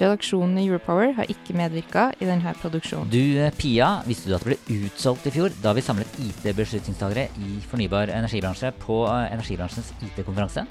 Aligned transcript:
Redaksjonen 0.00 0.58
i 0.58 0.66
Europower 0.66 1.12
har 1.14 1.30
ikke 1.30 1.54
medvirka 1.56 2.08
i 2.18 2.26
denne 2.26 2.54
produksjonen. 2.58 3.10
Du 3.12 3.38
eh, 3.38 3.52
Pia, 3.54 4.00
visste 4.08 4.30
du 4.30 4.34
at 4.34 4.42
det 4.42 4.54
ble 4.54 4.80
utsolgt 4.88 5.28
i 5.30 5.34
fjor 5.34 5.54
da 5.62 5.74
vi 5.76 5.84
samlet 5.86 6.18
IT-beslutningstagere 6.24 7.28
i 7.46 7.58
fornybar 7.70 8.10
energibransje 8.14 8.72
på 8.82 9.04
eh, 9.06 9.28
energibransjens 9.36 9.92
IT-konferanse? 10.02 10.66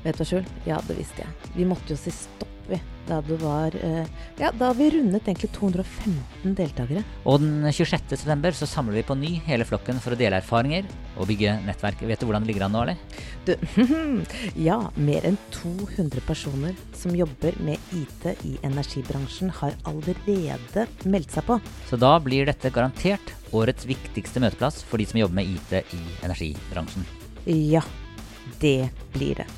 Vet 0.00 0.16
du 0.16 0.22
hva, 0.22 0.28
Skjul? 0.30 0.48
Ja, 0.64 0.80
det 0.88 0.96
visste 0.96 1.26
jeg. 1.26 1.52
Vi 1.58 1.68
måtte 1.68 1.92
jo 1.92 2.00
si 2.00 2.14
stopp, 2.16 2.49
vi. 2.70 2.80
Da 3.08 3.18
det 3.24 3.38
var 3.40 3.74
eh, 3.74 4.06
Ja, 4.38 4.50
da 4.54 4.70
vi 4.76 4.90
rundet 4.94 5.26
egentlig 5.26 5.50
215 5.56 6.54
deltakere. 6.58 7.02
Og 7.28 7.40
den 7.42 7.66
26. 7.66 8.14
september 8.14 8.54
så 8.56 8.68
samler 8.70 9.00
vi 9.00 9.06
på 9.06 9.16
ny 9.18 9.32
hele 9.46 9.66
flokken 9.68 10.00
for 10.02 10.14
å 10.14 10.18
dele 10.20 10.38
erfaringer 10.40 10.88
og 11.16 11.28
bygge 11.30 11.56
nettverk. 11.66 12.04
Vet 12.06 12.22
du 12.22 12.28
hvordan 12.28 12.46
det 12.46 12.52
ligger 12.52 12.66
an 12.68 12.76
nå, 12.76 12.84
eller? 12.84 13.00
Du, 13.46 13.54
ja, 14.68 14.78
mer 14.96 15.26
enn 15.28 15.38
200 15.56 16.22
personer 16.26 16.76
som 16.96 17.16
jobber 17.16 17.56
med 17.64 17.80
IT 17.96 18.28
i 18.46 18.56
energibransjen, 18.66 19.52
har 19.60 19.76
allerede 19.90 20.86
meldt 21.10 21.34
seg 21.34 21.48
på. 21.48 21.58
Så 21.90 21.98
da 22.00 22.14
blir 22.22 22.48
dette 22.48 22.72
garantert 22.74 23.34
årets 23.56 23.88
viktigste 23.88 24.42
møteplass 24.42 24.84
for 24.86 25.02
de 25.02 25.08
som 25.10 25.20
jobber 25.20 25.40
med 25.40 25.50
IT 25.50 25.80
i 25.96 26.04
energibransjen. 26.26 27.08
Ja, 27.46 27.82
det 28.60 28.90
blir 29.14 29.42
det. 29.42 29.48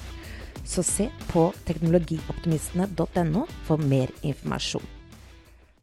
Så 0.72 0.80
se 0.80 1.04
på 1.28 1.50
teknologioptimistene.no 1.68 3.42
for 3.66 3.82
mer 3.90 4.08
informasjon. 4.24 4.84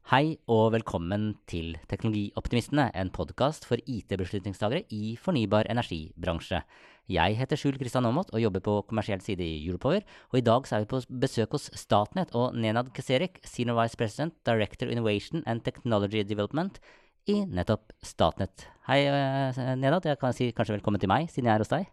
Hei 0.10 0.40
og 0.50 0.72
velkommen 0.74 1.36
til 1.46 1.76
Teknologioptimistene, 1.92 2.88
en 2.98 3.12
podkast 3.14 3.68
for 3.70 3.78
IT-beslutningstagere 3.86 4.88
i 4.90 5.12
fornybar 5.22 5.70
energibransje. 5.70 6.64
Jeg 7.06 7.38
heter 7.38 7.62
Skjul 7.62 7.78
Kristian 7.78 8.08
Aamodt 8.10 8.34
og 8.34 8.42
jobber 8.42 8.66
på 8.66 8.80
kommersiell 8.90 9.22
side 9.22 9.46
i 9.46 9.62
Europower. 9.68 10.02
Og 10.34 10.42
i 10.42 10.46
dag 10.48 10.66
er 10.74 10.82
vi 10.82 10.90
på 10.90 11.04
besøk 11.22 11.54
hos 11.54 11.70
Statnett 11.78 12.34
og 12.34 12.58
Nenad 12.58 12.90
Keserik, 12.98 13.38
Senior 13.46 13.78
Vice 13.84 13.98
President, 13.98 14.34
Director 14.42 14.90
Innovation 14.90 15.46
and 15.46 15.62
Technology 15.62 16.26
Development 16.26 16.82
i 17.28 17.46
nettopp 17.46 17.92
Statnett. 18.06 18.68
Hei, 18.88 19.04
eh, 19.06 19.60
Nenad. 19.78 20.06
Jeg 20.06 20.20
kan 20.22 20.34
si 20.34 20.52
kanskje 20.56 20.78
velkommen 20.78 21.02
til 21.02 21.12
meg, 21.12 21.30
siden 21.30 21.50
jeg 21.50 21.56
er 21.56 21.64
hos 21.64 21.72
deg. 21.72 21.88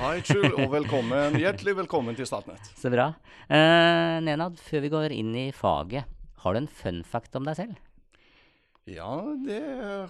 Hei, 0.00 0.16
Skjul, 0.26 0.52
og 0.52 0.70
velkommen. 0.78 1.38
Hjertelig 1.40 1.76
velkommen 1.82 2.18
til 2.18 2.28
Statnett. 2.28 2.72
Så 2.78 2.92
bra. 2.92 3.12
Eh, 3.48 4.18
Nenad, 4.26 4.58
før 4.62 4.84
vi 4.84 4.92
går 4.92 5.14
inn 5.16 5.32
i 5.34 5.46
faget, 5.56 6.10
har 6.44 6.54
du 6.54 6.62
en 6.62 6.68
fun 6.68 7.00
fact 7.06 7.38
om 7.38 7.48
deg 7.48 7.58
selv? 7.58 7.78
Ja, 8.90 9.10
det 9.46 9.60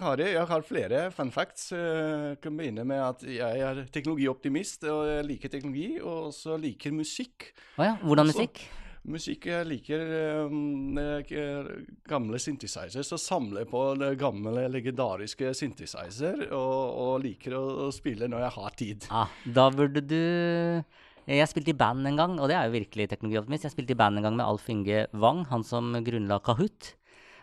har 0.01 0.21
jeg. 0.21 0.33
Jeg 0.33 0.49
har 0.49 0.63
flere 0.65 1.01
fun 1.13 1.31
facts. 1.33 1.69
Jeg 1.75 2.37
kan 2.41 2.55
begynne 2.57 2.85
med 2.87 3.01
at 3.03 3.25
jeg 3.27 3.65
er 3.67 3.81
teknologioptimist, 3.93 4.87
og 4.89 5.03
jeg 5.09 5.27
liker 5.27 5.53
teknologi, 5.53 5.89
og 6.01 6.31
så 6.33 6.57
liker 6.57 6.95
musikk. 6.95 7.51
Å 7.77 7.91
ja, 7.91 7.97
hvordan 8.01 8.31
musikk? 8.31 8.61
musikk? 8.61 8.80
Musikk 9.09 9.47
jeg 9.49 9.65
liker 9.65 10.01
um, 10.45 10.97
gamle 12.05 12.37
synthesizers, 12.37 13.07
Så 13.09 13.17
samler 13.17 13.63
jeg 13.63 13.71
på 13.71 13.81
det 13.97 14.11
gamle, 14.21 14.67
legendariske 14.69 15.55
synthesizer, 15.57 16.43
og, 16.53 16.99
og 17.01 17.13
liker 17.23 17.57
å, 17.57 17.63
å 17.87 17.91
spille 17.95 18.29
når 18.29 18.45
jeg 18.45 18.55
har 18.59 18.77
tid. 18.77 19.09
Ah, 19.09 19.33
da 19.45 19.71
burde 19.73 20.05
du 20.05 20.21
Jeg 21.25 21.49
spilte 21.49 21.73
i 21.73 21.77
band 21.77 22.05
en 22.11 22.19
gang, 22.19 22.37
og 22.37 22.51
det 22.51 22.59
er 22.59 22.69
jo 22.69 22.77
virkelig 22.77 23.09
teknologioptimist. 23.09 23.65
Jeg 23.65 23.73
spilte 23.73 23.97
i 23.97 24.01
band 24.03 24.21
en 24.21 24.29
gang 24.29 24.37
med 24.37 24.45
Alf 24.45 24.69
Inge 24.69 25.07
Wang, 25.17 25.47
han 25.49 25.65
som 25.65 25.95
grunnla 26.05 26.37
Kahoot. 26.45 26.93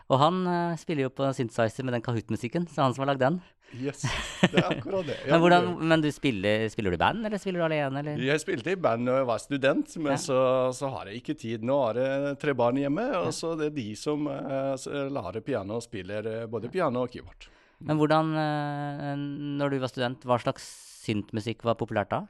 Og 0.09 0.17
han 0.17 0.41
uh, 0.49 0.75
spiller 0.81 1.05
jo 1.05 1.13
på 1.13 1.27
synthesizer 1.37 1.85
med 1.85 1.93
den 1.93 2.03
Kahoot-musikken, 2.05 2.65
så 2.71 2.81
han 2.81 2.95
som 2.95 3.03
har 3.05 3.11
lagd 3.11 3.21
den. 3.21 3.39
Yes, 3.77 4.01
det 4.49 4.57
er 4.57 4.65
akkurat 4.65 5.05
det. 5.05 5.17
Men 5.29 5.41
hvordan, 5.43 5.67
men 5.85 6.01
du 6.01 6.07
spiller, 6.09 6.63
spiller 6.73 6.89
du 6.89 6.97
i 6.97 7.01
band, 7.01 7.21
eller 7.27 7.37
spiller 7.37 7.61
du 7.61 7.65
alene, 7.67 8.01
eller? 8.01 8.23
Jeg 8.25 8.41
spilte 8.41 8.73
i 8.73 8.79
band 8.81 9.05
da 9.05 9.19
jeg 9.19 9.27
var 9.29 9.43
student, 9.43 9.93
men 10.01 10.15
Ja. 10.15 10.17
så, 10.23 10.39
så 10.73 10.89
har 10.95 11.11
jeg 11.11 11.21
ikke 11.21 11.35
tid. 11.37 11.61
Nå 11.69 11.77
har 11.83 11.99
jeg 12.01 12.39
tre 12.41 12.55
barn 12.57 12.81
hjemme, 12.81 13.05
og 13.19 13.29
så 13.37 13.53
det 13.59 13.69
er 13.69 13.75
de 13.77 13.87
som 13.99 14.25
uh, 14.25 14.73
lærer 15.13 15.45
piano 15.45 15.77
og 15.77 15.85
spiller 15.85 16.25
eh, 16.25 16.47
både 16.49 16.71
piano 16.73 17.05
og 17.05 17.13
keyboard. 17.13 17.45
Men 17.85 18.01
hvordan, 18.01 18.33
uh, 18.33 19.13
når 19.61 19.75
du 19.75 19.79
var 19.85 19.93
student, 19.93 20.25
hva 20.25 20.41
slags 20.41 20.65
syntmusikk 21.05 21.61
var 21.69 21.77
populært 21.77 22.09
da? 22.09 22.23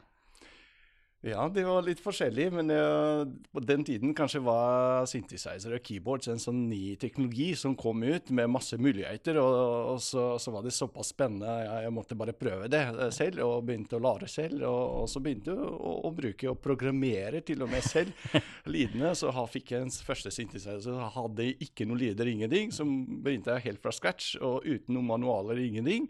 Ja, 1.20 1.50
det 1.52 1.66
var 1.68 1.84
litt 1.84 2.00
forskjellig, 2.00 2.46
men 2.56 2.70
jeg, 2.72 3.24
på 3.52 3.60
den 3.68 3.82
tiden 3.84 4.14
kanskje 4.16 4.40
var 4.40 5.04
synthesizer 5.12 5.74
og 5.76 5.84
keyboards 5.84 6.30
en 6.32 6.40
sånn 6.40 6.62
ny 6.70 6.94
teknologi 7.02 7.50
som 7.60 7.76
kom 7.76 8.06
ut 8.08 8.32
med 8.32 8.48
masse 8.48 8.80
muligheter, 8.80 9.36
og, 9.42 9.58
og 9.98 10.00
så, 10.00 10.24
så 10.40 10.54
var 10.56 10.64
det 10.64 10.72
såpass 10.78 11.12
spennende. 11.12 11.58
Jeg, 11.66 11.84
jeg 11.90 11.96
måtte 11.98 12.20
bare 12.22 12.38
prøve 12.40 12.72
det 12.72 12.86
eh, 12.88 13.12
selv, 13.12 13.44
og 13.44 13.68
begynte 13.68 14.00
å 14.00 14.04
lære 14.08 14.32
selv. 14.32 14.64
Og, 14.64 14.96
og 15.02 15.12
så 15.12 15.20
begynte 15.26 15.52
jeg 15.52 15.60
å, 15.60 15.94
å 16.08 16.16
bruke 16.16 16.54
og 16.54 16.64
programmere 16.64 17.44
til 17.44 17.68
og 17.68 17.74
med 17.76 17.84
selv 17.84 18.40
lydene. 18.74 19.12
Så 19.12 19.36
fikk 19.52 19.76
jeg 19.76 19.90
en 19.90 19.96
første 20.08 20.32
synthesizer, 20.32 20.80
så 20.88 21.12
hadde 21.20 21.50
jeg 21.50 21.60
ikke 21.68 21.90
noen 21.90 22.00
lyder, 22.00 22.32
ingenting. 22.32 22.72
Så 22.72 22.88
begynte 22.88 23.58
jeg 23.58 23.74
helt 23.74 23.84
fra 23.84 23.92
scratch, 23.92 24.38
og 24.40 24.64
uten 24.64 24.96
noen 24.96 25.12
manualer, 25.12 25.60
ingenting. 25.68 26.08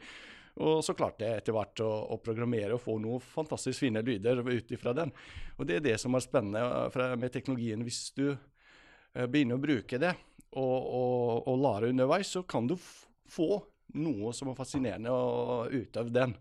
Og 0.60 0.82
så 0.84 0.96
klarte 0.98 1.24
jeg 1.24 1.40
etter 1.40 1.56
hvert 1.56 1.82
å, 1.84 1.90
å 2.16 2.20
programmere 2.24 2.76
og 2.76 2.84
få 2.84 2.98
noen 3.00 3.24
fantastisk 3.24 3.86
fine 3.86 4.04
lyder 4.04 4.42
ut 4.44 4.74
ifra 4.76 4.94
den. 4.98 5.14
Og 5.58 5.68
det 5.68 5.80
er 5.80 5.86
det 5.86 5.98
som 6.02 6.16
er 6.18 6.26
spennende 6.26 6.64
eh, 6.90 7.16
med 7.20 7.32
teknologien. 7.32 7.86
Hvis 7.88 8.10
du 8.18 8.26
eh, 8.34 9.26
begynner 9.26 9.56
å 9.56 9.64
bruke 9.64 10.02
det 10.02 10.14
og, 10.52 10.80
og, 11.00 11.48
og 11.48 11.62
lære 11.64 11.94
underveis, 11.94 12.34
så 12.36 12.44
kan 12.44 12.68
du 12.68 12.76
få 12.76 13.54
noe 13.98 14.34
som 14.36 14.52
var 14.52 14.58
fascinerende 14.60 15.12
og, 15.14 15.72
ut 15.74 15.98
av 15.98 16.12
den. 16.14 16.36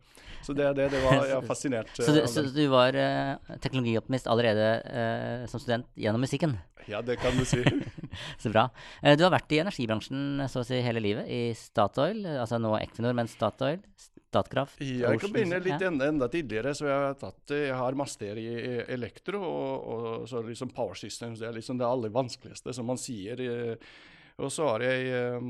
Så 0.45 0.55
det, 0.57 0.67
det, 0.79 0.89
det 0.93 1.01
var 1.03 1.23
jeg 1.27 1.35
er 1.35 1.47
fascinert 1.49 1.91
Så 1.97 2.13
du, 2.15 2.21
eh, 2.21 2.29
så 2.31 2.45
du 2.47 2.61
var 2.73 2.95
eh, 2.97 3.57
teknologioptimist 3.65 4.29
allerede 4.31 4.69
eh, 4.87 5.47
som 5.51 5.61
student 5.63 5.89
gjennom 5.99 6.23
musikken? 6.23 6.59
Ja, 6.89 7.01
det 7.05 7.19
kan 7.21 7.37
du 7.37 7.45
si. 7.49 7.61
Så 8.43 8.53
bra. 8.53 8.69
Eh, 9.03 9.17
Du 9.19 9.25
har 9.27 9.33
vært 9.35 9.53
i 9.53 9.59
energibransjen 9.61 10.47
så 10.49 10.63
å 10.63 10.67
si 10.67 10.79
hele 10.85 11.03
livet, 11.05 11.27
i 11.29 11.51
Statoil, 11.59 12.23
altså 12.39 12.61
nå 12.63 12.77
Equinor, 12.81 13.17
men 13.19 13.29
Statoil, 13.29 13.83
Statkraft 14.29 14.81
Ja, 14.85 15.13
jeg 15.15 15.23
kan 15.23 15.33
begynne 15.33 15.59
litt 15.65 15.81
ja. 15.81 15.89
enda, 15.89 16.09
enda 16.13 16.29
tidligere. 16.33 16.75
så 16.77 16.87
Jeg 16.89 17.01
har 17.07 17.19
tatt, 17.21 17.55
jeg 17.55 17.77
har 17.77 17.97
master 17.99 18.41
i 18.41 18.49
elektro 18.93 19.41
og, 19.41 19.89
og 19.95 20.29
så 20.29 20.43
liksom 20.45 20.73
power 20.77 20.99
systems. 21.01 21.41
Det 21.41 21.49
er 21.49 21.57
liksom 21.57 21.81
det 21.81 21.89
aller 21.89 22.13
vanskeligste, 22.13 22.75
som 22.77 22.89
man 22.89 23.01
sier. 23.01 23.41
eh, 23.41 23.93
Og 24.39 24.53
så 24.55 24.69
har 24.69 24.85
jeg 24.87 25.09
eh, 25.11 25.49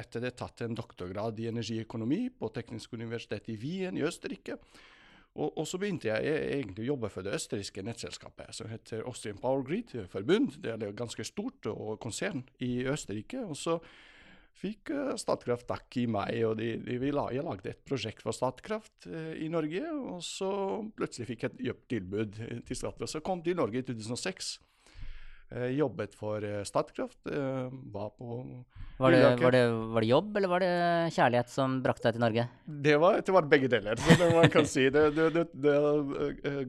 etter 0.00 0.24
det 0.24 0.36
tatt 0.40 0.64
en 0.64 0.76
doktorgrad 0.76 1.40
i 1.42 1.50
energiøkonomi 1.50 2.24
på 2.38 2.48
Teknisk 2.54 2.94
universitet 2.96 3.50
i 3.52 3.58
Wien 3.60 3.98
i 3.98 4.04
Østerrike. 4.08 4.56
Og, 5.32 5.48
og 5.56 5.66
så 5.68 5.80
begynte 5.80 6.10
jeg 6.10 6.28
e- 6.28 6.46
egentlig 6.58 6.84
å 6.86 6.92
jobbe 6.92 7.10
for 7.12 7.24
det 7.24 7.34
østerrikske 7.36 7.84
nettselskapet 7.84 8.52
som 8.56 8.68
heter 8.68 9.04
Austrian 9.08 9.40
Power 9.40 9.64
Grid 9.64 9.94
Forbund. 10.12 10.58
Det 10.60 10.74
er 10.74 10.88
et 10.88 10.96
ganske 10.96 11.24
stort 11.24 11.68
og 11.72 11.98
konsern 12.04 12.44
i 12.64 12.82
Østerrike. 12.88 13.44
Og 13.48 13.56
så 13.56 13.78
fikk 14.62 14.92
eh, 14.92 15.14
Statkraft 15.20 15.68
tak 15.70 16.00
i 16.00 16.06
meg, 16.10 16.36
og 16.48 16.58
de, 16.60 16.74
de, 16.84 16.98
jeg 17.00 17.46
lagde 17.46 17.72
et 17.72 17.84
prosjekt 17.88 18.24
for 18.24 18.36
Statkraft 18.36 19.08
eh, 19.08 19.32
i 19.44 19.48
Norge. 19.52 19.84
Og 19.92 20.20
så 20.24 20.50
plutselig 20.96 21.30
fikk 21.32 21.48
jeg 21.48 21.72
et 21.72 21.88
tilbud 21.92 22.42
eh, 22.48 22.60
til 22.68 22.80
Statkraft. 22.84 23.16
Så 23.16 23.20
kom 23.20 23.32
kom 23.32 23.44
til 23.46 23.56
Norge 23.56 23.80
i 23.80 23.86
2006. 23.88 24.58
Eh, 25.56 25.66
jobbet 25.76 26.14
for 26.14 26.44
eh, 26.44 26.62
Statkraft. 26.64 27.18
Eh, 27.26 27.68
var 27.92 28.10
på 28.10 28.64
Var 28.96 29.10
det, 29.10 29.36
var, 29.42 29.52
det, 29.52 29.68
var 29.68 30.00
det 30.00 30.06
jobb, 30.06 30.36
eller 30.36 30.48
var 30.48 30.60
det 30.62 30.74
kjærlighet 31.12 31.50
som 31.50 31.74
brakte 31.82 32.06
deg 32.06 32.16
til 32.16 32.22
Norge? 32.22 32.44
Det 32.86 32.94
var, 33.02 33.18
det 33.26 33.34
var 33.34 33.48
begge 33.50 33.68
deler, 33.72 33.98
så 33.98 34.16
det 34.20 34.28
man 34.32 34.52
kan 34.52 34.68
si. 34.68 34.84
Det, 34.94 35.02
det, 35.16 35.28
det, 35.34 35.44
det 35.64 35.74
er 35.74 36.60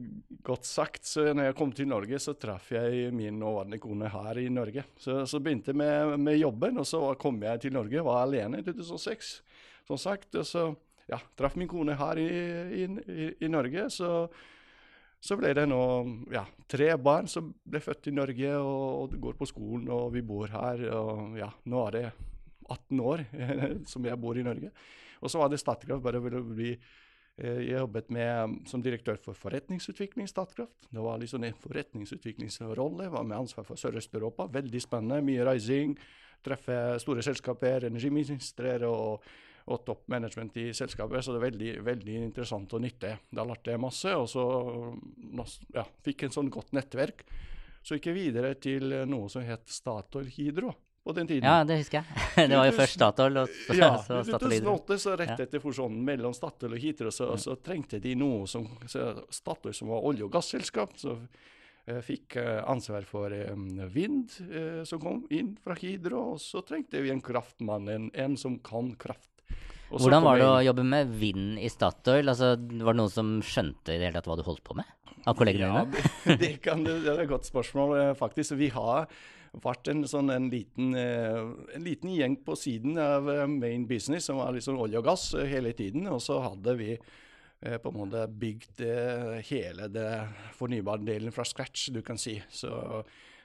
godt 0.44 0.68
sagt. 0.68 1.04
Så 1.08 1.28
når 1.30 1.50
jeg 1.50 1.58
kom 1.60 1.72
til 1.72 1.88
Norge, 1.88 2.18
så 2.20 2.34
traff 2.36 2.72
jeg 2.74 3.12
min 3.14 3.38
nåværende 3.40 3.80
kone 3.80 4.10
her 4.12 4.40
i 4.42 4.48
Norge. 4.52 4.84
Så, 5.00 5.22
så 5.30 5.40
begynte 5.40 5.72
jeg 5.72 5.80
med, 5.80 6.16
med 6.20 6.40
jobben, 6.40 6.80
og 6.82 6.88
så 6.88 7.06
kom 7.20 7.38
jeg 7.44 7.64
til 7.64 7.76
Norge. 7.76 8.04
Var 8.04 8.24
alene 8.26 8.60
i 8.60 8.66
2006, 8.66 9.36
som 9.88 10.00
sagt. 10.00 10.34
Og 10.34 10.48
så 10.48 10.66
ja, 11.08 11.22
traff 11.38 11.56
min 11.60 11.70
kone 11.70 11.96
her 12.00 12.20
i, 12.20 12.28
i, 12.82 12.90
i, 13.14 13.30
i 13.46 13.52
Norge. 13.52 13.88
Så, 13.94 14.10
så 15.24 15.38
ble 15.40 15.54
det 15.56 15.64
nå 15.70 15.80
ja, 16.34 16.42
tre 16.68 16.90
barn 17.00 17.30
som 17.30 17.48
ble 17.64 17.80
født 17.80 18.10
i 18.10 18.16
Norge, 18.16 18.50
og, 18.60 19.14
og 19.14 19.14
går 19.24 19.38
på 19.40 19.48
skolen, 19.48 19.88
og 19.94 20.10
vi 20.12 20.24
bor 20.26 20.52
her. 20.52 20.84
Og 20.92 21.38
ja, 21.40 21.48
nå 21.72 21.86
er 21.86 21.96
det 21.96 22.04
18 22.68 23.00
år 23.00 23.24
som 23.92 24.04
jeg 24.04 24.20
bor 24.20 24.36
i 24.36 24.44
Norge. 24.44 24.74
Og 25.24 25.32
så 25.32 25.40
var 25.40 25.48
det 25.48 25.62
Statkraft 25.62 26.04
bare 26.04 26.20
ville 26.20 26.44
bli 26.44 26.74
Eh, 27.36 27.66
Jeg 27.66 27.80
jobbet 27.80 28.10
med, 28.10 28.60
som 28.66 28.82
direktør 28.82 29.16
for 29.18 29.34
forretningsutvikling 29.34 30.24
i 30.24 30.30
Statkraft. 30.30 30.86
Det 30.90 31.02
var 31.02 31.18
liksom 31.18 31.44
en 31.44 31.54
forretningsutviklingsrolle. 31.54 33.10
Var 33.10 33.22
med 33.22 33.36
ansvar 33.36 33.64
for 33.64 33.74
Sørøst-Europa. 33.74 34.46
Veldig 34.46 34.82
spennende. 34.82 35.22
Mye 35.22 35.44
reising. 35.44 35.98
Treffe 36.44 36.98
store 37.00 37.22
selskaper, 37.22 37.88
energiministre 37.88 38.86
og, 38.86 39.22
og 39.64 39.84
toppmanagement 39.86 40.56
i 40.60 40.66
selskapet, 40.76 41.24
Så 41.24 41.32
det 41.32 41.40
er 41.40 41.46
veldig, 41.50 41.72
veldig 41.86 42.16
interessant 42.26 42.72
og 42.76 42.82
nyttig. 42.84 43.14
Da 43.32 43.44
lærte 43.48 43.72
jeg 43.72 43.80
masse, 43.80 44.12
og 44.12 44.28
så 44.28 44.44
ja, 45.74 45.86
fikk 46.04 46.26
en 46.26 46.34
sånn 46.34 46.50
godt 46.52 46.74
nettverk. 46.76 47.24
Så 47.84 47.96
gikk 47.96 48.10
jeg 48.10 48.18
videre 48.18 48.54
til 48.60 48.92
noe 49.08 49.28
som 49.32 49.44
het 49.44 49.68
Statoil 49.68 50.28
Hydro 50.32 50.72
på 51.04 51.12
den 51.12 51.28
tiden. 51.28 51.44
Ja, 51.44 51.64
det 51.68 51.82
husker 51.82 52.00
jeg. 52.00 52.28
Det 52.48 52.56
var 52.56 52.68
jo 52.68 52.76
først 52.78 52.96
Statoil, 52.96 53.40
og 53.42 53.50
så, 53.52 53.74
ja, 53.76 53.90
så 54.00 54.20
Statoil 54.24 54.54
Hydro. 54.56 54.76
2008, 54.80 55.00
så 55.02 55.16
rett 55.20 55.42
etter 55.44 55.60
fusjonen 55.60 56.04
mellom 56.06 56.36
Statoil 56.36 56.76
og 56.76 56.80
Hydro, 56.80 57.12
så, 57.12 57.28
så 57.40 57.58
trengte 57.60 58.00
de 58.00 58.14
noe 58.16 58.46
som 58.48 58.64
Statoil, 58.88 59.76
som 59.76 59.92
var 59.92 60.06
olje- 60.08 60.24
og 60.24 60.32
gasselskap, 60.32 60.96
så 61.00 61.18
eh, 61.20 62.00
fikk 62.04 62.38
eh, 62.40 62.62
ansvar 62.72 63.04
for 63.08 63.36
eh, 63.36 63.52
vind 63.92 64.32
eh, 64.48 64.80
som 64.88 65.02
kom 65.02 65.26
inn 65.28 65.54
fra 65.60 65.76
Hydro, 65.76 66.24
og 66.34 66.40
så 66.40 66.64
trengte 66.64 67.04
vi 67.04 67.12
en 67.12 67.24
kraftmann, 67.24 67.88
en, 67.92 68.08
en 68.16 68.40
som 68.40 68.56
kan 68.64 68.94
kraft. 68.96 69.33
Og 69.94 70.00
så 70.00 70.08
Hvordan 70.08 70.24
var 70.24 70.40
det 70.40 70.46
å 70.48 70.64
jobbe 70.66 70.84
med 70.90 71.10
vind 71.20 71.58
i 71.62 71.68
Statoil? 71.70 72.26
Altså, 72.32 72.54
var 72.56 72.96
det 72.96 72.98
noen 72.98 73.12
som 73.12 73.34
skjønte 73.46 73.94
i 73.94 74.00
det 74.00 74.08
hele 74.08 74.16
tatt 74.18 74.26
hva 74.30 74.38
du 74.40 74.44
holdt 74.46 74.64
på 74.66 74.74
med? 74.78 74.88
Av 75.24 75.36
kollegene 75.38 75.68
Ja, 75.68 75.84
dine? 75.86 76.10
det, 76.24 76.36
det, 76.42 76.50
kan, 76.64 76.82
det 76.84 76.96
er 77.08 77.22
et 77.22 77.30
godt 77.30 77.46
spørsmål, 77.48 77.94
eh, 78.00 78.10
faktisk. 78.18 78.56
Vi 78.60 78.70
har 78.74 79.06
vært 79.62 79.88
en, 79.92 80.02
sånn, 80.10 80.32
en, 80.34 80.48
liten, 80.50 80.96
eh, 80.98 81.38
en 81.76 81.84
liten 81.86 82.10
gjeng 82.10 82.34
på 82.44 82.56
siden 82.58 82.98
av 82.98 83.30
eh, 83.30 83.44
main 83.46 83.86
business, 83.88 84.26
som 84.28 84.40
var 84.42 84.56
liksom 84.56 84.80
olje 84.82 84.98
og 84.98 85.06
gass 85.06 85.28
hele 85.38 85.72
tiden. 85.78 86.08
Og 86.10 86.18
så 86.24 86.40
hadde 86.44 86.74
vi 86.80 86.96
på 87.64 87.88
en 87.88 87.96
måte 87.96 88.26
bygd 88.28 88.82
hele 89.48 89.86
det 89.88 90.08
fornybare 90.58 91.00
delen 91.06 91.32
fra 91.32 91.46
scratch, 91.48 91.86
du 91.94 92.02
kan 92.04 92.18
si. 92.20 92.34
Så 92.52 92.68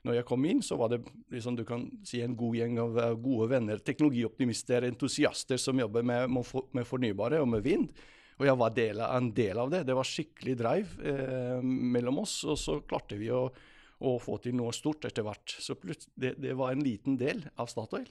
når 0.07 0.19
jeg 0.19 0.27
kom 0.29 0.45
inn, 0.47 0.61
så 0.63 0.77
var 0.79 0.93
det 0.93 1.01
liksom, 1.33 1.57
du 1.59 1.65
kan 1.67 1.87
si 2.07 2.21
en 2.23 2.37
god 2.39 2.55
gjeng 2.59 2.77
av 2.81 2.99
eh, 3.01 3.17
gode 3.19 3.49
venner, 3.51 3.81
teknologioptimister, 3.83 4.87
entusiaster 4.87 5.59
som 5.59 5.81
jobber 5.81 6.05
med, 6.07 6.31
med 6.31 6.87
fornybare 6.87 7.41
og 7.43 7.51
med 7.51 7.65
vind. 7.65 7.89
Og 8.39 8.47
jeg 8.47 8.59
var 8.61 8.75
del 8.75 9.01
en 9.03 9.33
del 9.35 9.59
av 9.59 9.73
det. 9.73 9.83
Det 9.89 9.97
var 9.97 10.07
skikkelig 10.07 10.55
drive 10.61 11.11
eh, 11.11 11.59
mellom 11.63 12.21
oss. 12.23 12.37
Og 12.47 12.55
så 12.59 12.77
klarte 12.87 13.19
vi 13.19 13.27
å, 13.35 13.49
å 13.99 14.15
få 14.23 14.39
til 14.43 14.55
noe 14.55 14.71
stort 14.75 15.09
etter 15.09 15.27
hvert. 15.27 15.57
Så 15.59 15.75
det, 15.83 16.37
det 16.39 16.55
var 16.55 16.71
en 16.71 16.85
liten 16.85 17.19
del 17.19 17.43
av 17.59 17.67
Statoil. 17.71 18.07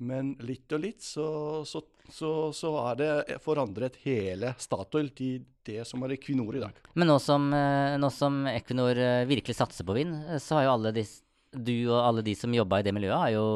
Men 0.00 0.32
litt 0.40 0.72
og 0.72 0.80
litt 0.82 1.04
så, 1.04 1.26
så, 1.68 1.82
så, 2.08 2.30
så 2.56 2.72
er 2.86 3.00
det 3.00 3.40
forandret 3.44 3.98
hele 4.06 4.54
Statoil 4.60 5.10
til 5.16 5.42
det 5.66 5.84
som 5.88 6.02
er 6.06 6.16
Equinor 6.16 6.56
i 6.56 6.62
dag. 6.62 6.78
Men 6.98 7.10
nå 7.12 7.18
som, 7.22 7.50
eh, 7.54 7.98
nå 8.00 8.10
som 8.14 8.42
Equinor 8.50 8.98
eh, 8.98 9.26
virkelig 9.28 9.58
satser 9.58 9.86
på 9.86 9.96
vind, 9.96 10.16
eh, 10.26 10.40
så 10.42 10.58
har 10.58 10.66
jo 10.66 10.74
alle 10.78 10.94
de, 10.96 11.04
du 11.52 11.76
og 11.90 12.00
alle 12.00 12.24
de 12.26 12.34
som 12.38 12.54
jobba 12.56 12.80
i 12.80 12.86
det 12.86 12.94
miljøet, 12.96 13.20
har 13.20 13.34
jo 13.36 13.46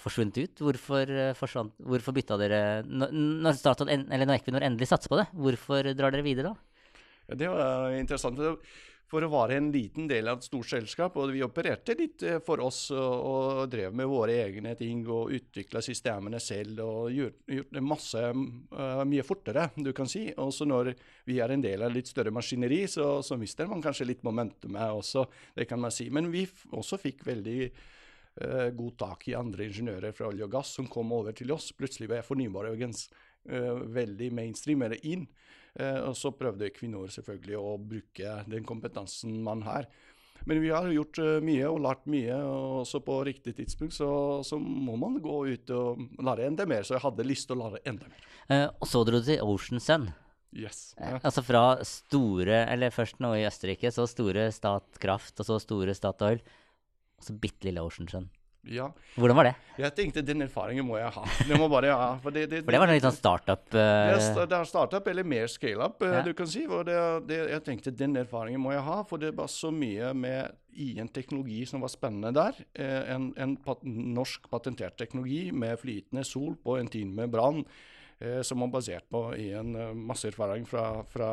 forsvunnet 0.00 0.38
ut. 0.38 0.62
Hvorfor, 0.64 1.10
forsvant, 1.36 1.74
hvorfor 1.84 2.16
bytta 2.16 2.38
dere 2.40 2.60
Når, 2.88 3.10
når, 3.44 3.56
Statoil 3.58 3.90
eller 3.98 4.28
når 4.28 4.38
Equinor 4.38 4.64
endelig 4.64 4.88
satser 4.92 5.12
på 5.12 5.18
det, 5.20 5.26
hvorfor 5.32 5.90
drar 5.96 6.14
dere 6.14 6.24
videre 6.24 6.52
da? 6.52 7.36
Det 7.40 7.46
var 7.46 7.92
interessant. 7.94 8.40
For 9.10 9.26
å 9.26 9.30
være 9.32 9.56
en 9.58 9.70
liten 9.74 10.06
del 10.10 10.30
av 10.30 10.38
et 10.38 10.46
stort 10.46 10.68
selskap, 10.70 11.16
og 11.18 11.32
vi 11.34 11.42
opererte 11.42 11.96
litt 11.98 12.22
eh, 12.26 12.38
for 12.46 12.62
oss 12.62 12.84
og, 12.94 13.14
og 13.26 13.62
drev 13.72 13.96
med 13.98 14.08
våre 14.10 14.36
egne 14.44 14.76
ting 14.78 15.02
og 15.10 15.32
utvikla 15.34 15.82
systemene 15.82 16.40
selv 16.42 16.84
og 16.84 17.10
gjort, 17.14 17.40
det 17.50 17.82
masse 17.82 18.22
uh, 18.22 19.02
mye 19.08 19.24
fortere, 19.26 19.68
du 19.74 19.90
kan 19.96 20.08
si. 20.10 20.28
Og 20.38 20.52
så 20.54 20.66
når 20.68 20.92
vi 21.26 21.40
er 21.42 21.54
en 21.54 21.64
del 21.64 21.82
av 21.86 21.94
litt 21.94 22.10
større 22.10 22.32
maskineri, 22.34 22.84
så, 22.90 23.18
så 23.26 23.38
mister 23.40 23.70
man 23.70 23.82
kanskje 23.82 24.08
litt 24.12 24.22
momentumet 24.26 24.94
også, 24.94 25.26
det 25.58 25.66
kan 25.70 25.82
man 25.82 25.94
si. 25.94 26.06
Men 26.14 26.30
vi 26.30 26.44
også 26.70 27.00
fikk 27.02 27.26
veldig 27.26 27.58
uh, 27.66 28.68
god 28.76 28.94
tak 29.02 29.26
i 29.30 29.36
andre 29.38 29.66
ingeniører 29.66 30.14
fra 30.14 30.30
olje 30.30 30.46
og 30.46 30.54
gass 30.54 30.76
som 30.78 30.88
kom 30.90 31.10
over 31.16 31.34
til 31.36 31.50
oss. 31.54 31.72
Plutselig 31.74 32.12
var 32.12 32.26
fornybare 32.26 32.76
gens 32.78 33.08
eh, 33.48 33.74
veldig 33.98 34.30
mainstreamere 34.36 35.00
inn. 35.08 35.26
Eh, 35.78 36.00
og 36.02 36.16
så 36.18 36.32
prøvde 36.34 36.66
Equinor 36.66 37.12
selvfølgelig 37.12 37.58
å 37.60 37.76
bruke 37.78 38.38
den 38.50 38.66
kompetansen 38.66 39.36
man 39.44 39.62
har. 39.68 39.86
Men 40.48 40.60
vi 40.62 40.70
har 40.72 40.88
gjort 40.92 41.20
eh, 41.20 41.36
mye 41.44 41.68
og 41.68 41.82
lært 41.84 42.06
mye, 42.10 42.38
og 42.40 42.80
også 42.82 43.02
på 43.04 43.18
riktig 43.28 43.54
tidspunkt 43.58 43.94
så, 43.96 44.08
så 44.46 44.58
må 44.60 44.96
man 45.00 45.18
gå 45.22 45.36
ut 45.52 45.74
og 45.76 46.00
lære 46.24 46.48
enda 46.48 46.66
mer. 46.68 46.86
Så 46.86 46.96
jeg 46.96 47.04
hadde 47.04 47.28
lyst 47.28 47.50
til 47.50 47.58
å 47.58 47.66
lære 47.66 47.82
enda 47.90 48.08
mer. 48.08 48.26
Eh, 48.48 48.66
og 48.72 48.88
så 48.88 49.04
dro 49.06 49.20
du 49.20 49.28
til 49.28 49.44
Ocean 49.44 49.82
Sun. 49.84 50.10
Yes. 50.56 50.96
Eh, 50.98 51.20
Altså 51.22 51.44
fra 51.46 51.64
store, 51.86 52.64
eller 52.72 52.94
først 52.94 53.20
nå 53.22 53.34
i 53.38 53.46
Østerrike, 53.46 53.92
så 53.94 54.08
store 54.10 54.48
Statkraft, 54.54 55.36
og 55.38 55.46
så 55.46 55.60
store 55.62 55.94
Statoil, 55.94 56.40
og 57.20 57.28
så 57.28 57.36
bitte 57.36 57.68
lille 57.68 57.84
Ocean 57.84 58.08
Sun. 58.10 58.30
Ja. 58.68 58.90
Hvordan 59.16 59.36
var 59.38 59.46
det? 59.48 59.54
Jeg 59.80 59.94
tenkte 59.96 60.22
den 60.26 60.42
erfaringen 60.44 60.84
må 60.84 60.98
jeg 60.98 61.08
ha. 61.14 61.22
Det 61.48 61.56
må 61.58 61.68
bare 61.72 61.94
ha. 61.96 62.08
For 62.20 62.34
det, 62.34 62.42
det, 62.50 62.58
For 62.66 62.74
det 62.74 62.80
var 62.82 62.90
litt 62.92 63.06
sånn 63.06 63.16
startup 63.16 63.62
Det 63.72 63.80
er, 63.80 64.18
eh, 64.18 64.40
det 64.50 64.56
er 64.58 64.68
startup 64.68 65.06
eller 65.08 65.24
mer 65.24 65.46
scale-up, 65.48 66.02
eh, 66.04 66.16
Ja. 66.18 66.22
du 66.26 66.34
kan 66.36 66.46
si. 66.50 66.66
Og 66.68 66.84
det, 66.84 66.96
det, 67.30 67.38
jeg 67.54 67.64
tenkte 67.64 67.94
den 67.96 68.16
erfaringen 68.20 68.60
må 68.60 68.74
jeg 68.74 68.84
ha, 68.84 68.98
for 69.08 69.22
det 69.22 69.32
var 69.38 69.48
så 69.48 69.72
mye 69.72 70.12
med 70.12 70.52
i 70.76 70.92
en 71.00 71.08
teknologi 71.08 71.64
som 71.66 71.80
var 71.80 71.88
spennende 71.90 72.34
der. 72.36 72.60
Eh, 72.74 73.14
en 73.14 73.30
en 73.40 73.56
pat 73.56 73.80
norsk 73.84 74.50
patentert 74.52 74.98
teknologi 75.00 75.50
med 75.52 75.78
flytende 75.80 76.24
sol 76.28 76.54
på 76.60 76.76
en 76.78 76.88
timemembran, 76.92 77.64
eh, 78.20 78.42
som 78.42 78.60
var 78.60 78.68
basert 78.76 79.08
på 79.10 79.30
en 79.34 79.72
masse 80.06 80.28
erfaring 80.28 80.66
fra, 80.68 81.02
fra 81.08 81.32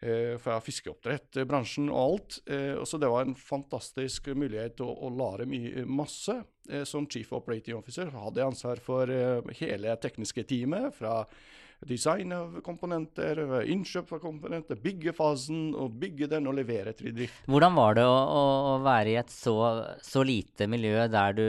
eh, 0.00 0.34
fra 0.42 0.58
fiskeoppdrettbransjen 0.64 1.90
og 1.90 2.00
alt. 2.00 2.38
Eh, 2.46 2.78
så 2.84 3.00
det 3.00 3.10
var 3.10 3.26
en 3.26 3.36
fantastisk 3.38 4.30
mulighet 4.34 4.78
til 4.78 4.88
å, 4.88 4.96
å 5.08 5.12
lære 5.14 5.48
masse. 5.86 6.40
Eh, 6.68 6.84
som 6.88 7.06
chief 7.10 7.32
operating 7.36 7.78
officer 7.78 8.10
hadde 8.12 8.42
jeg 8.42 8.52
ansvar 8.52 8.82
for 8.84 9.12
eh, 9.12 9.54
hele 9.60 9.96
tekniske 10.02 10.44
teamet. 10.48 10.92
fra 10.98 11.22
design 11.86 12.32
av 12.34 12.56
komponenter, 12.66 13.38
innkjøp 13.70 14.08
av 14.16 14.18
komponenter, 14.18 14.80
byggefasen, 14.82 15.76
og 15.78 15.94
bygge 16.02 16.26
den 16.32 16.48
og 16.50 16.56
levere 16.58 16.90
til 16.98 17.14
drift. 17.14 17.44
Hvordan 17.46 17.76
var 17.76 17.94
det 17.94 18.02
å, 18.02 18.16
å, 18.18 18.72
være 18.82 19.12
i 19.12 19.18
et 19.20 19.30
så, 19.30 19.54
så 20.02 20.24
lite 20.26 20.66
miljø 20.66 21.06
der 21.06 21.36
du 21.38 21.46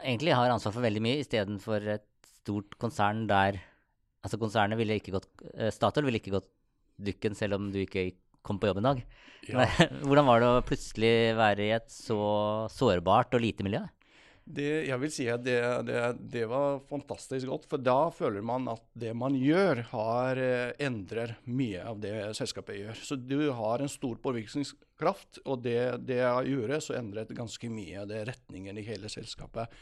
egentlig 0.00 0.32
har 0.32 0.48
ansvar 0.48 0.72
for 0.72 0.86
veldig 0.86 1.02
mye, 1.04 1.20
istedenfor 1.20 1.90
et 1.98 2.08
stort 2.40 2.78
konsern 2.80 3.26
der 3.30 3.62
Altså, 4.26 4.40
konsernet 4.42 4.74
ville 4.80 4.96
ikke 4.98 5.12
gått 5.14 5.28
eh, 5.52 5.68
Statoil 5.70 6.08
ville 6.08 6.18
ikke 6.18 6.32
gått 6.34 6.48
dukken 6.96 7.36
selv 7.38 7.58
om 7.58 7.70
du 7.72 7.82
ikke 7.82 8.10
kom 8.46 8.60
på 8.62 8.70
jobb 8.70 8.80
en 8.82 8.90
dag. 8.92 9.02
Ja. 9.50 9.66
Hvordan 10.06 10.28
var 10.28 10.42
det 10.42 10.48
å 10.50 10.64
plutselig 10.66 11.14
være 11.38 11.66
i 11.66 11.74
et 11.76 11.92
så 11.92 12.18
sårbart 12.72 13.36
og 13.36 13.44
lite 13.44 13.66
miljø? 13.66 13.84
Det, 14.46 14.66
jeg 14.86 14.96
vil 15.02 15.10
si 15.10 15.24
at 15.26 15.42
det, 15.42 15.58
det, 15.88 16.00
det 16.30 16.44
var 16.46 16.76
fantastisk 16.86 17.48
godt, 17.50 17.64
for 17.66 17.82
da 17.82 18.12
føler 18.14 18.44
man 18.46 18.68
at 18.70 18.84
det 18.94 19.10
man 19.18 19.34
gjør, 19.34 19.80
har 19.90 20.38
eh, 20.38 20.70
endrer 20.86 21.32
mye 21.50 21.82
av 21.82 21.98
det 21.98 22.14
selskapet 22.38 22.78
gjør. 22.78 23.00
Så 23.08 23.18
du 23.18 23.50
har 23.58 23.82
en 23.82 23.90
stor 23.90 24.20
påvirkningskraft, 24.22 25.42
og 25.50 25.64
det, 25.66 25.80
det 26.06 26.20
jeg 26.20 26.54
gjorde, 26.54 26.78
så 26.84 26.94
endret 26.94 27.34
ganske 27.34 27.72
mye 27.74 28.04
av 28.04 28.12
det 28.12 28.22
retningen 28.30 28.78
i 28.78 28.86
hele 28.86 29.10
selskapet. 29.10 29.74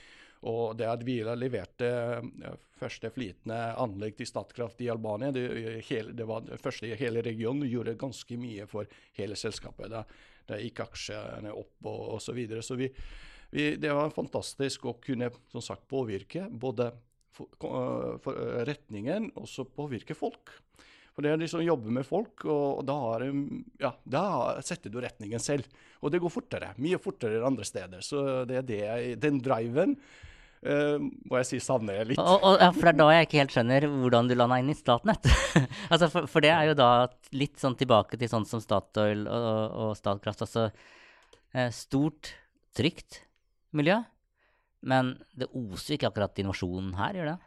Og 0.44 0.76
det 0.76 0.88
at 0.90 1.02
vi 1.06 1.18
leverte 1.24 1.88
eh, 1.88 2.56
første 2.76 3.08
flytende 3.14 3.58
anlegg 3.80 4.18
til 4.18 4.28
Statkraft 4.28 4.82
i 4.84 4.90
Albania, 4.92 5.32
det, 5.32 5.46
det 6.12 6.26
var 6.28 6.44
det 6.44 6.60
første 6.60 6.90
i 6.90 6.98
hele 7.00 7.22
regionen, 7.24 7.68
gjorde 7.70 7.96
ganske 8.00 8.38
mye 8.40 8.66
for 8.68 8.90
hele 9.16 9.38
selskapet. 9.40 9.88
Da, 9.92 10.04
da 10.48 10.60
gikk 10.60 10.84
aksjene 10.84 11.54
opp 11.54 11.88
og, 11.88 12.02
osv. 12.18 12.26
så 12.26 12.36
videre. 12.36 12.66
Så 12.66 12.76
vi, 12.80 12.90
vi, 13.54 13.70
det 13.80 13.94
var 13.96 14.12
fantastisk 14.14 14.84
å 14.90 14.98
kunne 15.00 15.30
som 15.54 15.64
sagt, 15.64 15.88
påvirke 15.88 16.48
både 16.50 16.90
for, 17.34 17.48
for, 17.58 18.36
eh, 18.36 18.60
retningen 18.68 19.32
og 19.40 19.48
så 19.50 19.64
påvirke 19.64 20.16
folk. 20.18 20.52
For 21.14 21.22
det 21.22 21.30
er 21.30 21.38
liksom 21.38 21.62
som 21.62 21.68
jobbe 21.68 21.92
med 21.94 22.04
folk, 22.08 22.42
og 22.50 22.82
da, 22.88 22.94
har, 23.06 23.22
ja, 23.78 23.92
da 24.02 24.24
setter 24.66 24.90
du 24.90 24.98
retningen 24.98 25.38
selv. 25.38 25.68
Og 26.02 26.10
det 26.10 26.18
går 26.20 26.32
fortere. 26.34 26.72
Mye 26.82 26.98
fortere 26.98 27.38
enn 27.38 27.46
andre 27.52 27.66
steder. 27.68 28.02
Så 28.02 28.42
det 28.50 28.58
er 28.58 28.66
det 28.66 29.20
den 29.22 29.38
driven 29.38 29.94
eh, 30.64 30.96
må 31.00 31.40
jeg 31.40 31.48
si 31.48 31.60
savner 31.62 32.00
jeg 32.00 32.10
litt. 32.12 32.22
Og, 32.22 32.38
og, 32.40 32.56
ja, 32.62 32.70
for 32.74 32.88
det 32.88 32.94
er 32.94 33.00
da 33.00 33.08
jeg 33.14 33.28
ikke 33.28 33.40
helt 33.42 33.54
skjønner 33.56 33.86
hvordan 33.90 34.30
du 34.30 34.36
landa 34.38 34.58
inn 34.62 34.72
i 34.72 34.78
Statnett. 34.78 35.28
altså, 35.92 36.08
for, 36.12 36.30
for 36.30 36.44
det 36.44 36.52
er 36.54 36.70
jo 36.70 36.78
da 36.78 36.90
litt 37.36 37.60
sånn 37.60 37.78
tilbake 37.80 38.18
til 38.20 38.30
sånn 38.32 38.48
som 38.48 38.62
Statoil 38.64 39.26
og, 39.28 39.78
og 39.84 39.94
Statkraft. 39.98 40.44
Altså 40.46 40.66
eh, 40.68 41.70
stort, 41.74 42.34
trygt 42.76 43.22
miljø. 43.76 44.00
Men 44.84 45.14
det 45.32 45.48
oser 45.56 45.96
ikke 45.96 46.10
akkurat 46.10 46.42
innovasjon 46.42 46.92
her, 46.98 47.16
gjør 47.16 47.32
det? 47.32 47.38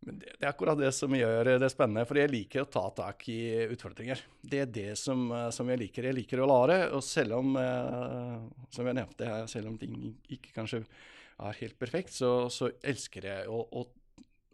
Men 0.00 0.16
det, 0.16 0.32
det 0.40 0.46
er 0.46 0.50
akkurat 0.54 0.78
det 0.80 0.90
som 0.96 1.12
gjør 1.14 1.52
det 1.60 1.68
spennende, 1.72 2.06
for 2.08 2.18
jeg 2.18 2.32
liker 2.32 2.64
å 2.64 2.70
ta 2.72 2.86
tak 2.96 3.26
i 3.28 3.40
utfordringer. 3.68 4.22
Det 4.40 4.62
er 4.64 4.72
det 4.72 4.90
som, 4.98 5.26
eh, 5.36 5.48
som 5.54 5.68
jeg 5.70 5.82
liker. 5.84 6.08
Jeg 6.08 6.16
liker 6.22 6.42
å 6.42 6.48
lære, 6.48 6.82
og 6.96 7.04
selv 7.04 7.36
om, 7.38 7.54
eh, 7.60 8.36
som 8.72 8.88
jeg 8.88 8.96
nevnte, 8.96 9.28
her, 9.28 9.48
selv 9.50 9.72
om 9.72 9.78
ting 9.80 9.96
ikke 10.32 10.54
kanskje 10.56 10.84
er 11.48 11.58
helt 11.62 11.78
perfekt, 11.80 12.14
så, 12.14 12.50
så 12.52 12.70
elsker 12.82 13.26
jeg 13.30 13.48
å, 13.48 13.62
å, 13.80 13.86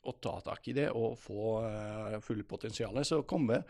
å 0.06 0.16
ta 0.22 0.38
tak 0.46 0.70
i 0.70 0.76
det 0.76 0.88
og 0.94 1.18
få 1.20 1.58
uh, 1.64 2.16
full 2.24 2.42
potensialet. 2.48 3.08
Så 3.08 3.22
komme 3.28 3.62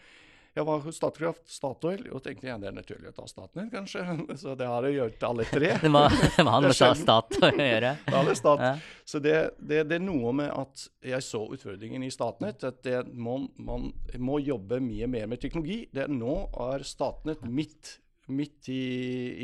jeg 0.57 0.65
var 0.65 0.81
hos 0.81 0.97
Statkraft, 0.97 1.43
Statoil, 1.53 2.07
og 2.17 2.23
tenkte 2.25 2.47
jeg 2.49 2.61
det 2.63 2.71
er 2.71 2.77
naturlig 2.79 3.11
å 3.11 3.17
ta 3.19 3.27
Statnett, 3.29 3.69
kanskje. 3.75 4.01
Så 4.41 4.55
det 4.57 4.69
har 4.71 4.87
jeg 4.89 4.97
gjort 4.97 5.27
alle 5.29 5.45
tre. 5.51 5.75
det 5.83 5.91
må 5.93 6.01
ha 6.07 6.61
med 6.65 6.73
stat 6.73 7.37
å 7.37 7.51
gjøre. 7.53 7.91
Alle 8.17 8.37
stat. 8.39 8.63
Ja. 8.65 8.71
Så 9.05 9.21
det, 9.21 9.35
det, 9.59 9.83
det, 9.91 9.99
er 9.99 10.07
noe 10.07 10.33
med 10.39 10.49
at 10.49 10.87
jeg 11.05 11.27
så 11.27 11.43
utfordringen 11.53 12.07
i 12.07 12.11
Statnett, 12.13 12.65
at 12.65 12.81
det, 12.87 13.03
man, 13.13 13.51
man, 13.61 13.91
må 14.17 14.41
jobbe 14.41 14.81
mye 14.81 15.11
mer 15.13 15.29
med 15.29 15.45
teknologi. 15.45 15.83
Det, 15.93 16.09
nå 16.09 16.39
er 16.71 16.89
Statnett 16.89 17.45
midt, 17.45 17.99
midt 18.33 18.71
i, 18.73 18.83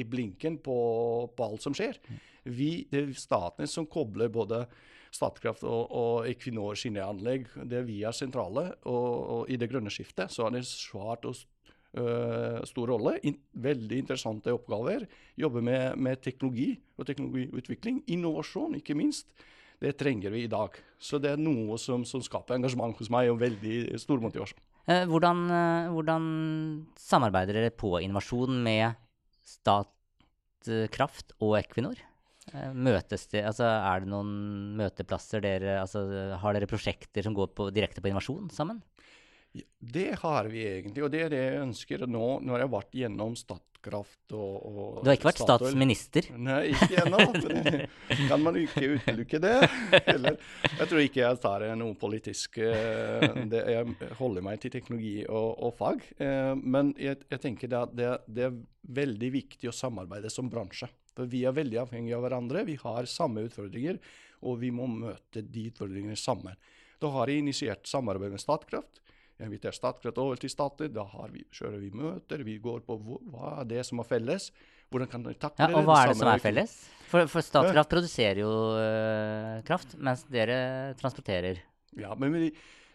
i, 0.01 0.05
blinken 0.09 0.59
på, 0.63 0.77
på, 1.37 1.47
alt 1.47 1.63
som 1.65 1.77
skjer. 1.77 1.99
Vi, 2.43 2.87
det 2.91 3.03
er 3.03 3.13
Statnett 3.19 3.71
som 3.71 3.87
kobler 3.91 4.33
både 4.33 4.65
Statkraft 5.13 5.65
og, 5.69 5.93
og 5.93 6.29
Equinor 6.31 6.79
sine 6.79 7.05
anlegg. 7.05 7.51
Det 7.69 7.83
er 7.83 7.89
vi 7.89 8.01
er 8.07 8.17
sentrale. 8.17 8.71
Og, 8.89 9.09
og, 9.37 9.43
i 9.53 9.59
det 9.61 9.69
grønne 9.71 9.93
skiftet 9.93 10.33
så 10.33 10.49
er 10.49 10.57
det 10.57 10.65
svært 10.69 11.29
og 11.29 11.37
uh, 11.37 12.63
stor 12.69 12.95
rolle. 12.95 13.19
In, 13.29 13.39
veldig 13.53 14.03
interessante 14.03 14.55
oppgaver. 14.55 15.07
Jobbe 15.39 15.63
med, 15.65 16.01
med, 16.01 16.23
teknologi 16.25 16.73
og 16.97 17.09
teknologiutvikling. 17.09 18.03
Innovasjon, 18.17 18.79
ikke 18.81 18.97
minst. 18.99 19.31
Det 19.83 19.97
trenger 19.99 20.33
vi 20.33 20.47
i 20.47 20.51
dag. 20.51 20.79
Så 21.03 21.19
det 21.21 21.35
er 21.35 21.41
noe 21.43 21.77
som, 21.83 22.07
som 22.09 22.23
skaper 22.23 22.57
engasjement 22.57 22.97
hos 22.99 23.11
meg, 23.13 23.31
og 23.33 23.43
veldig 23.43 23.99
stor 24.01 24.23
motivasjon. 24.23 24.63
Eh, 24.91 25.05
hvordan, 25.07 25.45
eh, 25.47 25.91
hvordan, 25.95 26.25
samarbeider 26.99 27.55
dere 27.55 27.71
på 27.71 28.01
innovasjon 28.03 28.57
med 28.65 28.97
Statkraft 29.47 31.37
og 31.39 31.55
Equinor? 31.61 32.01
Eh, 32.51 32.73
møtes 32.75 33.29
det, 33.31 33.45
altså 33.47 33.69
Er 33.71 34.03
det 34.03 34.11
noen 34.11 34.75
møteplasser 34.75 35.45
dere 35.45 35.77
altså 35.79 36.01
Har 36.43 36.57
dere 36.57 36.67
prosjekter 36.67 37.23
som 37.23 37.37
går 37.37 37.53
på, 37.55 37.69
direkte 37.71 38.03
på 38.03 38.11
innovasjon 38.11 38.51
sammen? 38.51 38.83
Det 39.79 40.17
har 40.19 40.49
vi 40.51 40.65
egentlig, 40.67 41.05
og 41.05 41.13
det 41.13 41.21
er 41.23 41.31
det 41.31 41.43
jeg 41.45 41.63
ønsker 41.63 42.07
nå 42.09 42.41
når 42.43 42.57
jeg 42.57 42.67
har 42.67 42.73
vært 42.73 42.99
gjennom 42.99 43.37
Statkraft 43.83 44.33
og, 44.33 44.67
og 44.67 45.03
Du 45.03 45.11
har 45.11 45.17
ikke 45.17 45.29
vært 45.31 45.41
Statoil. 45.43 45.73
statsminister? 45.73 46.29
Nei, 46.39 46.71
ikke 46.71 47.03
ennå. 47.03 47.19
kan 48.31 48.43
man 48.43 48.57
ikke 48.61 48.95
utelukke 48.95 49.41
det? 49.43 49.55
Eller, 50.07 50.39
jeg 50.79 50.89
tror 50.89 51.03
ikke 51.03 51.23
jeg 51.23 51.41
tar 51.43 51.65
noe 51.77 51.95
politisk 51.99 52.59
eh, 52.63 53.27
det, 53.51 53.63
Jeg 53.75 54.15
holder 54.21 54.47
meg 54.47 54.61
til 54.63 54.73
teknologi 54.75 55.25
og, 55.27 55.59
og 55.67 55.75
fag. 55.79 56.07
Eh, 56.23 56.55
men 56.63 56.95
jeg, 57.01 57.19
jeg 57.33 57.43
tenker 57.43 57.73
det, 57.73 57.83
det, 57.99 58.11
det 58.29 58.47
er 58.49 58.61
veldig 59.03 59.33
viktig 59.35 59.71
å 59.71 59.75
samarbeide 59.75 60.31
som 60.31 60.51
bransje. 60.53 60.89
For 61.17 61.29
vi 61.29 61.43
er 61.45 61.57
veldig 61.57 61.83
avhengige 61.83 62.17
av 62.17 62.25
hverandre. 62.25 62.67
Vi 62.69 62.79
har 62.81 63.11
samme 63.11 63.45
utfordringer, 63.49 63.99
og 64.47 64.63
vi 64.63 64.71
må 64.75 64.87
møte 64.91 65.43
de 65.43 65.69
utfordringene 65.73 66.17
sammen. 66.19 66.55
Da 67.03 67.11
har 67.11 67.29
jeg 67.29 67.43
initiert 67.43 67.89
samarbeid 67.91 68.31
med 68.31 68.43
Statkraft. 68.43 69.03
Jeg 69.41 69.49
inviterer 69.49 69.75
Statkraft 69.77 70.21
over 70.23 70.41
til 70.41 70.53
Stater. 70.53 70.91
Da 70.93 71.07
vi, 71.33 71.45
kjører 71.55 71.81
vi 71.83 71.91
møter. 71.97 72.45
Vi 72.47 72.59
går 72.63 72.85
på 72.87 72.99
hva 73.01 73.57
er 73.63 73.71
det 73.73 73.87
som 73.89 74.03
er 74.03 74.09
felles. 74.09 74.51
Hvordan 74.93 75.09
kan 75.09 75.25
vi 75.25 75.35
takle 75.41 75.65
ja, 75.65 75.79
og 75.79 75.89
Hva 75.89 76.03
er 76.03 76.13
det 76.13 76.19
som 76.21 76.31
er 76.31 76.43
felles? 76.43 76.77
For, 77.09 77.29
for 77.33 77.45
Statkraft 77.45 77.81
ja. 77.81 77.89
produserer 77.95 78.43
jo 78.43 78.53
øh, 78.81 79.59
kraft, 79.69 79.97
mens 80.01 80.25
dere 80.33 80.59
transporterer. 81.01 81.61
Ja, 81.99 82.15
men 82.17 82.33
vi, 82.37 82.53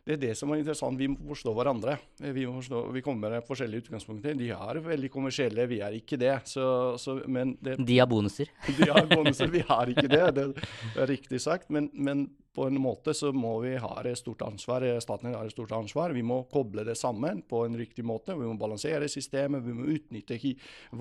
det 0.07 0.15
er 0.15 0.19
det 0.21 0.35
som 0.39 0.51
er 0.53 0.61
interessant. 0.61 0.95
Vi 0.95 1.09
må 1.11 1.19
forstå 1.33 1.51
hverandre. 1.57 1.97
Vi, 2.21 2.45
forstå, 2.47 2.83
vi 2.95 3.03
kommer 3.03 3.33
med 3.35 3.43
forskjellige 3.43 3.83
utgangspunkter. 3.83 4.37
De 4.39 4.47
er 4.55 4.79
veldig 4.85 5.09
kommersielle, 5.11 5.65
vi 5.67 5.81
er 5.83 5.97
ikke 5.97 6.19
det. 6.21 6.31
Så, 6.47 6.63
så, 7.01 7.17
det 7.27 7.75
de 7.83 7.97
har 7.99 8.07
bonuser? 8.07 8.47
De 8.77 8.87
har 8.87 9.09
bonuser, 9.11 9.51
vi 9.51 9.65
har 9.67 9.91
ikke 9.91 10.07
det. 10.07 10.23
Det 10.37 10.47
er 10.95 11.11
riktig 11.11 11.41
sagt. 11.43 11.67
Men, 11.73 11.89
men 11.91 12.23
på 12.55 12.69
en 12.69 12.79
måte 12.81 13.11
så 13.13 13.33
må 13.35 13.57
vi 13.65 13.75
ha 13.83 13.91
et 14.07 14.17
stort 14.17 14.47
ansvar. 14.47 14.85
Staten 15.03 15.35
har 15.35 15.43
et 15.43 15.53
stort 15.53 15.75
ansvar. 15.75 16.15
Vi 16.15 16.23
må 16.23 16.39
koble 16.53 16.87
det 16.87 16.95
sammen 16.97 17.43
på 17.43 17.65
en 17.67 17.75
riktig 17.77 18.07
måte. 18.07 18.37
Vi 18.37 18.47
må 18.47 18.55
balansere 18.57 19.11
systemet. 19.11 19.65
Vi 19.67 19.75
må 19.75 19.91
utnytte 19.91 20.39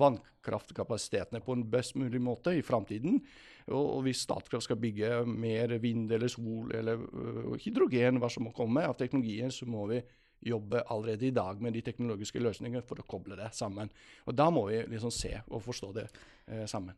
vannkraftkapasitetene 0.03 1.41
på 1.45 1.55
en 1.55 1.63
best 1.71 1.95
mulig 1.95 2.19
måte 2.21 2.59
i 2.59 2.65
framtiden. 2.65 3.23
Og, 3.67 4.03
hvis 4.05 4.21
Statkraft 4.23 4.63
skal 4.63 4.79
bygge 4.79 5.25
mer 5.27 5.73
vind 5.83 6.11
eller 6.15 6.31
sol 6.31 6.71
eller 6.75 7.01
uh, 7.01 7.57
hydrogen, 7.59 8.21
hva 8.21 8.29
som 8.31 8.47
må 8.47 8.53
komme 8.55 8.85
av 8.87 8.95
teknologien, 8.99 9.51
så 9.51 9.67
må 9.67 9.87
vi 9.91 9.99
jobbe 10.47 10.83
allerede 10.93 11.27
i 11.27 11.33
dag 11.33 11.59
med 11.61 11.73
de 11.75 11.81
teknologiske 11.83 12.39
løsningene 12.39 12.85
for 12.85 13.01
å 13.01 13.07
koble 13.09 13.35
det 13.39 13.49
sammen. 13.57 13.89
Og 14.29 14.37
Da 14.37 14.47
må 14.53 14.67
vi 14.69 14.83
liksom 14.93 15.11
se 15.11 15.33
og 15.47 15.63
forstå 15.65 15.91
det 15.97 16.05
eh, 16.07 16.65
sammen. 16.69 16.95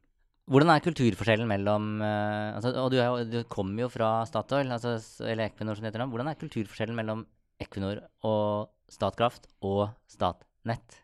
Hvordan 0.49 0.73
er 0.73 0.83
kulturforskjellen 0.83 1.49
mellom 1.49 1.99
uh, 2.01 2.57
altså, 2.57 2.73
Og 2.81 2.89
du, 2.91 2.99
du, 3.29 3.39
kommer 3.49 3.85
jo 3.85 3.91
fra 3.93 4.25
Statoil, 4.27 4.71
altså, 4.73 4.97
eller 5.23 5.47
Equinor 5.47 5.77
som 5.77 5.85
det 5.85 5.91
heter 5.91 6.03
nå. 6.03 6.09
Hvordan 6.11 6.31
er 6.31 6.39
kulturforskjellen 6.41 6.97
mellom 6.97 7.23
Equinor 7.61 8.01
og 8.25 8.71
Statkraft 8.91 9.45
og 9.65 9.87
Statnett? 10.09 11.01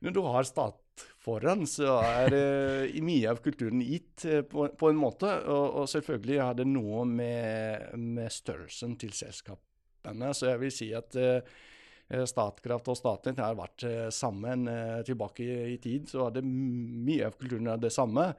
Når 0.00 0.14
du 0.16 0.22
har 0.24 0.46
stat 0.48 0.79
foran, 1.20 1.66
så 1.68 1.98
er 2.02 2.34
uh, 2.34 3.00
mye 3.04 3.30
av 3.30 3.40
kulturen 3.44 3.82
gitt 3.84 4.24
uh, 4.28 4.40
på, 4.48 4.68
på, 4.76 4.90
en 4.90 5.00
måte. 5.00 5.30
Og, 5.46 5.66
og, 5.82 5.90
selvfølgelig 5.92 6.38
har 6.40 6.56
det 6.58 6.68
noe 6.68 7.04
med, 7.08 7.90
med, 7.96 8.30
størrelsen 8.32 8.96
til 9.00 9.12
selskapene. 9.16 10.32
Så 10.36 10.50
jeg 10.52 10.62
vil 10.62 10.72
si 10.74 10.92
at 10.96 11.18
uh, 11.20 11.58
Statkraft 12.26 12.88
og 12.90 12.98
Statnett 12.98 13.38
har 13.38 13.54
vært 13.54 13.84
sammen 14.10 14.64
tilbake 15.06 15.44
i, 15.44 15.58
i, 15.70 15.76
tid. 15.78 16.08
Så 16.10 16.24
er 16.24 16.40
det 16.40 16.42
mye 16.42 17.28
av 17.28 17.36
kulturen 17.38 17.70
er 17.70 17.78
det 17.78 17.92
samme. 17.94 18.32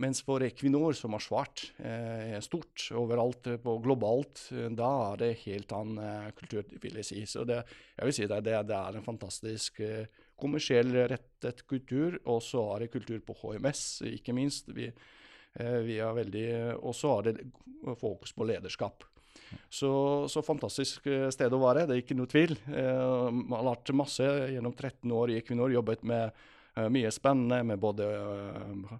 Mens 0.00 0.22
for 0.24 0.40
Equinor, 0.40 0.96
som 0.96 1.12
har 1.12 1.20
svart 1.20 1.66
stort 2.40 2.86
overalt 2.96 3.50
på 3.60 3.74
globalt, 3.84 4.46
da 4.72 4.88
er 5.10 5.20
det 5.20 5.28
helt 5.42 5.74
annen 5.76 6.32
kultur, 6.38 6.64
vil 6.80 6.96
jeg 7.02 7.10
si. 7.10 7.26
Så 7.28 7.44
det, 7.44 7.58
jeg 7.98 8.08
vil 8.08 8.16
si 8.16 8.30
det, 8.32 8.40
det, 8.48 8.56
det 8.70 8.78
er 8.78 8.96
en 8.96 9.04
fantastisk 9.04 9.84
eh, 9.84 10.08
kommersiell 10.40 10.92
rettet 11.10 11.64
kultur, 11.68 12.18
og 12.28 12.42
så 12.44 12.62
er 12.74 12.84
det 12.84 12.92
kultur 12.94 13.20
på 13.24 13.36
HMS, 13.42 14.02
ikke 14.16 14.34
minst. 14.36 14.70
Vi, 14.76 14.88
eh, 14.88 15.78
vi 15.86 15.98
er 16.00 16.16
veldig, 16.16 16.48
og 16.80 16.94
så 16.96 17.18
er 17.18 17.30
det 17.30 17.36
fokus 18.00 18.34
på 18.36 18.48
lederskap. 18.48 19.04
Så, 19.68 19.90
så, 20.30 20.42
fantastisk 20.46 21.06
eh, 21.10 21.28
sted 21.34 21.52
å 21.52 21.62
være, 21.62 21.86
det 21.86 21.96
er 21.96 22.02
ikke 22.04 22.18
noe 22.18 22.30
tvil. 22.30 22.56
Eh, 22.70 23.28
man 23.34 23.58
har 23.58 23.68
lært 23.72 23.94
masse 23.98 24.26
gjennom 24.26 24.74
13 24.76 25.10
år 25.14 25.32
i 25.32 25.40
Equinor, 25.40 25.72
jobbet 25.74 26.06
med 26.06 26.48
mye 26.70 27.10
spennende 27.12 27.64
med 27.66 27.80
både 27.82 28.04
uh, 28.06 28.92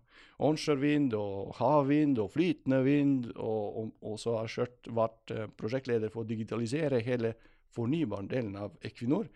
onshore-vind 0.43 1.15
og 1.15 1.53
havvind 1.61 2.19
og 2.21 2.33
flytende 2.35 2.81
vind. 2.85 3.29
Og, 3.39 3.79
og, 3.79 3.93
og 4.11 4.19
så 4.21 4.35
har 4.41 4.51
jeg 4.51 4.91
vært 4.99 5.33
prosjektleder 5.57 6.11
for 6.13 6.25
å 6.25 6.29
digitalisere 6.29 6.99
hele 7.07 7.31
fornybardelen 7.73 8.59
av 8.59 8.75
Equinor. 8.85 9.31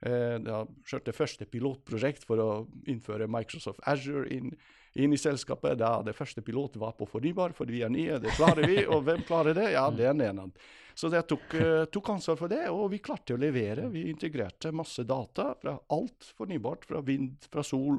Eh, 0.00 0.38
det 0.42 0.52
har 0.52 1.04
det 1.04 1.14
første 1.16 1.46
pilotprosjekt 1.48 2.26
for 2.28 2.42
å 2.42 2.48
innføre 2.88 3.28
Microsoft 3.30 3.80
Azure 3.88 4.28
inn, 4.34 4.50
inn 4.96 5.14
i 5.14 5.20
selskapet. 5.20 5.78
Da 5.80 5.98
det 6.04 6.16
første 6.16 6.44
pilot 6.44 6.76
var 6.80 6.96
på 6.98 7.08
fornybar, 7.08 7.54
for 7.56 7.70
vi 7.72 7.82
er 7.86 7.92
nye. 7.92 8.18
Det 8.22 8.34
klarer 8.36 8.68
vi. 8.68 8.82
Og 8.92 9.06
hvem 9.06 9.24
klarer 9.28 9.56
det? 9.56 9.70
Ja, 9.76 9.88
det 9.90 10.10
er 10.10 10.16
Nenad. 10.16 10.56
Så 10.96 11.10
jeg 11.12 11.26
tok, 11.28 11.50
uh, 11.60 11.82
tok, 11.92 12.06
ansvar 12.14 12.38
for 12.40 12.48
det, 12.48 12.62
og 12.72 12.86
vi 12.88 13.02
klarte 13.04 13.34
å 13.36 13.40
levere. 13.40 13.90
Vi 13.92 14.06
integrerte 14.08 14.72
masse 14.72 15.04
data 15.04 15.50
fra 15.60 15.74
alt 15.92 16.30
fornybart, 16.38 16.86
fra 16.88 17.02
vind, 17.04 17.44
fra 17.52 17.64
sol, 17.66 17.98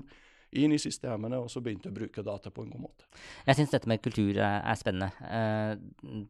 inn 0.57 0.73
i 0.73 0.79
systemene, 0.81 1.37
og 1.37 1.51
så 1.53 1.61
begynte 1.61 1.91
å 1.91 1.93
bruke 1.93 2.23
data 2.25 2.49
på 2.49 2.63
en 2.65 2.71
god 2.73 2.87
måte. 2.87 3.05
Jeg 3.45 3.59
syns 3.59 3.75
dette 3.75 3.91
med 3.91 4.01
kultur 4.01 4.39
er, 4.41 4.73
spennende. 4.79 5.11
Uh, 5.21 6.25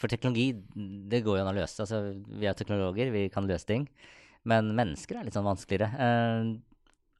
for 0.00 0.12
teknologi, 0.12 0.50
det 1.08 1.22
går 1.24 1.40
jo 1.40 1.44
an 1.46 1.52
å 1.54 1.56
løse. 1.56 1.80
Altså, 1.86 2.02
vi 2.28 2.48
er 2.50 2.58
teknologer, 2.58 3.14
vi 3.16 3.24
kan 3.32 3.48
løse 3.48 3.68
ting. 3.68 3.88
Men 4.48 4.72
mennesker 4.76 5.18
er 5.18 5.26
litt 5.26 5.36
sånn 5.36 5.48
vanskeligere. 5.48 5.90
Uh, 6.00 6.58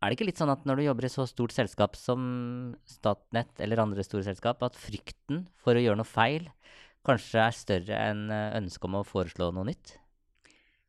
er 0.00 0.08
det 0.08 0.16
ikke 0.16 0.30
litt 0.30 0.40
sånn 0.40 0.52
at 0.52 0.62
når 0.64 0.80
du 0.80 0.86
jobber 0.86 1.04
i 1.04 1.12
så 1.12 1.26
stort 1.28 1.52
selskap 1.52 1.96
som 1.98 2.20
Statnett 2.88 3.60
eller 3.60 3.82
andre 3.82 4.04
store 4.06 4.24
selskap, 4.24 4.62
at 4.64 4.78
frykten 4.80 5.44
for 5.60 5.76
å 5.76 5.82
gjøre 5.82 6.00
noe 6.00 6.08
feil 6.08 6.48
kanskje 7.06 7.42
er 7.42 7.56
større 7.56 7.98
enn 8.10 8.30
eh, 8.32 8.54
ønsket 8.60 8.88
om 8.88 8.96
å 9.00 9.04
foreslå 9.08 9.50
noe 9.56 9.68
nytt? 9.68 9.98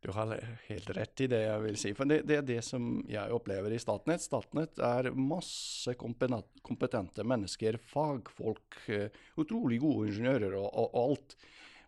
Du 0.02 0.10
har 0.16 0.32
helt 0.66 0.90
rett 0.98 1.22
i 1.22 1.28
det 1.30 1.44
jeg 1.44 1.62
vil 1.62 1.76
si. 1.78 1.92
For 1.94 2.10
det, 2.10 2.24
det 2.26 2.40
er 2.40 2.46
det 2.48 2.62
som 2.66 2.88
jeg 3.06 3.36
opplever 3.36 3.76
i 3.76 3.80
Statnett. 3.80 4.24
Statnett 4.24 4.80
er 4.82 5.12
masse 5.14 5.94
kompetente 6.00 7.26
mennesker, 7.28 7.78
fagfolk, 7.92 8.80
eh, 8.90 9.12
utrolig 9.44 9.82
gode 9.84 10.08
ingeniører 10.10 10.56
og, 10.58 10.72
og 10.72 10.98
alt. 11.04 11.38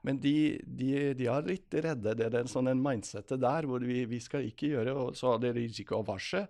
Men 0.03 0.19
de, 0.19 0.60
de, 0.67 0.91
de, 1.15 1.27
er 1.31 1.48
litt 1.48 1.74
redde. 1.74 2.15
Det 2.19 2.27
er 2.27 2.41
en 2.41 2.51
sånn 2.51 2.67
en 2.72 2.81
mindset 2.83 3.31
der 3.39 3.67
hvor 3.69 3.83
vi, 3.88 4.01
vi, 4.10 4.19
skal 4.24 4.48
ikke 4.48 4.74
gjøre, 4.74 4.95
og 5.00 5.17
så 5.17 5.36
er 5.36 5.45
det 5.45 5.53
risiko 5.57 6.01
og 6.01 6.10
varsel. 6.12 6.48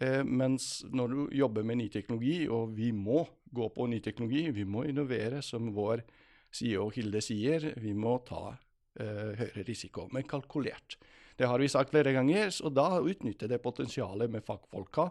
Eh, 0.00 0.24
mens 0.26 0.80
når 0.90 1.14
du 1.14 1.20
jobber 1.38 1.66
med 1.66 1.78
ny 1.78 1.86
teknologi, 1.92 2.48
og 2.50 2.74
vi 2.74 2.90
må 2.94 3.22
gå 3.54 3.68
på 3.74 3.86
ny 3.90 4.00
teknologi, 4.02 4.48
vi 4.54 4.66
må 4.66 4.84
innovere, 4.90 5.42
som 5.42 5.70
vår 5.76 6.02
CEO 6.50 6.88
Hilde 6.94 7.22
sier, 7.22 7.70
vi 7.78 7.94
må 7.94 8.16
ta 8.26 8.50
eh, 8.50 9.38
høyere 9.38 9.66
risiko, 9.70 10.08
men 10.14 10.26
kalkulert. 10.30 10.98
Det 11.40 11.48
har 11.48 11.62
vi 11.62 11.70
sagt 11.72 11.94
flere 11.94 12.12
ganger, 12.12 12.50
og 12.66 12.74
da 12.76 12.88
utnytter 13.00 13.48
det 13.48 13.62
potensialet 13.64 14.28
med 14.28 14.44
fagfolka, 14.44 15.06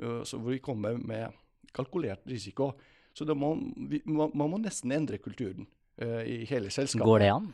uh, 0.00 0.22
så 0.24 0.38
hvor 0.40 0.54
vi 0.54 0.62
kommer 0.64 0.96
med 0.96 1.34
kalkulert 1.76 2.22
risiko. 2.30 2.70
Så 3.12 3.26
må, 3.36 3.50
vi, 3.90 4.00
man 4.08 4.32
må 4.32 4.56
nesten 4.56 4.94
endre 4.96 5.20
kulturen. 5.20 5.68
Eh, 5.96 6.22
i 6.22 6.44
hele 6.44 6.70
selskapet. 6.70 7.06
Går 7.06 7.22
det 7.24 7.28
an? 7.32 7.52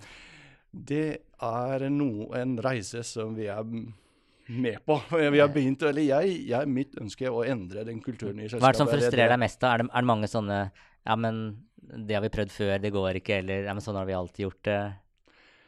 Det 0.72 1.08
er 1.46 1.84
no, 1.92 2.30
en 2.34 2.56
reise 2.64 3.04
som 3.06 3.36
vi 3.36 3.46
er 3.52 3.66
med 3.66 4.78
på. 4.86 4.96
Vi 5.34 5.38
har 5.38 5.52
begynt, 5.52 5.84
eller 5.86 6.02
jeg, 6.02 6.40
jeg 6.50 6.70
Mitt 6.70 6.96
ønske 7.00 7.28
er 7.28 7.34
å 7.34 7.44
endre 7.46 7.84
den 7.86 8.00
kulturen 8.02 8.40
i 8.40 8.48
selskapet. 8.48 8.64
Hva 8.64 8.70
er 8.72 8.74
det 8.74 8.82
som 8.82 8.90
frustrerer 8.90 9.34
deg 9.34 9.42
mest? 9.44 9.60
da? 9.62 9.74
Er 9.76 9.84
det, 9.84 9.92
er 9.92 10.04
det 10.04 10.10
mange 10.10 10.30
sånne 10.30 10.58
Ja, 11.06 11.16
men 11.18 11.38
det 11.76 12.16
har 12.16 12.24
vi 12.24 12.32
prøvd 12.34 12.54
før, 12.54 12.74
det 12.82 12.92
går 12.94 13.20
ikke. 13.20 13.38
Eller 13.44 13.68
ja, 13.68 13.76
men 13.76 13.84
sånn 13.84 13.98
har 14.00 14.08
vi 14.08 14.18
alltid 14.18 14.46
gjort 14.48 14.62
det. 14.66 14.80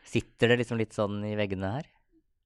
Sitter 0.05 0.53
det 0.53 0.61
liksom 0.65 0.81
litt 0.81 0.97
sånn 0.97 1.23
i 1.27 1.35
veggene 1.39 1.77
her? 1.79 1.89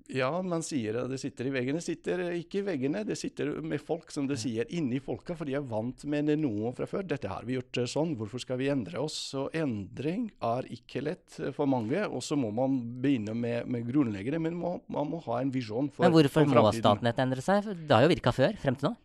Ja, 0.08 0.30
man 0.40 0.62
sier 0.64 0.96
at 1.02 1.10
det 1.12 1.18
sitter 1.20 1.50
i 1.50 1.52
veggene. 1.52 1.82
Sitter 1.84 2.22
ikke 2.32 2.62
i 2.62 2.64
veggene, 2.64 3.02
det 3.04 3.18
sitter 3.20 3.50
med 3.60 3.82
folk, 3.84 4.08
som 4.14 4.28
det 4.28 4.38
sier, 4.40 4.68
inni 4.72 5.02
folka, 5.04 5.36
for 5.36 5.48
de 5.48 5.58
er 5.58 5.66
vant 5.68 6.04
med 6.08 6.30
noe 6.40 6.72
fra 6.76 6.88
før. 6.88 7.04
Dette 7.08 7.28
har 7.28 7.44
vi 7.44 7.58
gjort 7.58 7.82
sånn, 7.92 8.14
hvorfor 8.16 8.40
skal 8.40 8.60
vi 8.62 8.70
endre 8.72 9.02
oss? 9.02 9.18
Så 9.34 9.48
endring 9.56 10.30
er 10.44 10.68
ikke 10.72 11.04
lett 11.04 11.40
for 11.56 11.68
mange. 11.68 12.06
Og 12.08 12.24
så 12.24 12.38
må 12.40 12.52
man 12.56 12.80
begynne 13.02 13.36
med, 13.36 13.68
med 13.68 13.84
grunnleggere, 13.90 14.40
men 14.40 14.56
må, 14.56 14.78
man 14.88 15.12
må 15.12 15.20
ha 15.28 15.42
en 15.42 15.52
visjon 15.52 15.92
for, 15.92 16.00
framtiden. 16.00 16.08
Men 16.08 16.16
hvorfor 16.16 16.48
for 16.48 16.56
må. 16.56 16.72
Statnett 16.78 17.20
endre 17.26 17.44
seg? 17.44 17.68
Det 17.84 17.92
har 17.92 18.06
jo 18.06 18.14
virka 18.14 18.32
før, 18.32 18.56
frem 18.62 18.80
til 18.80 18.90
nå. 18.90 18.96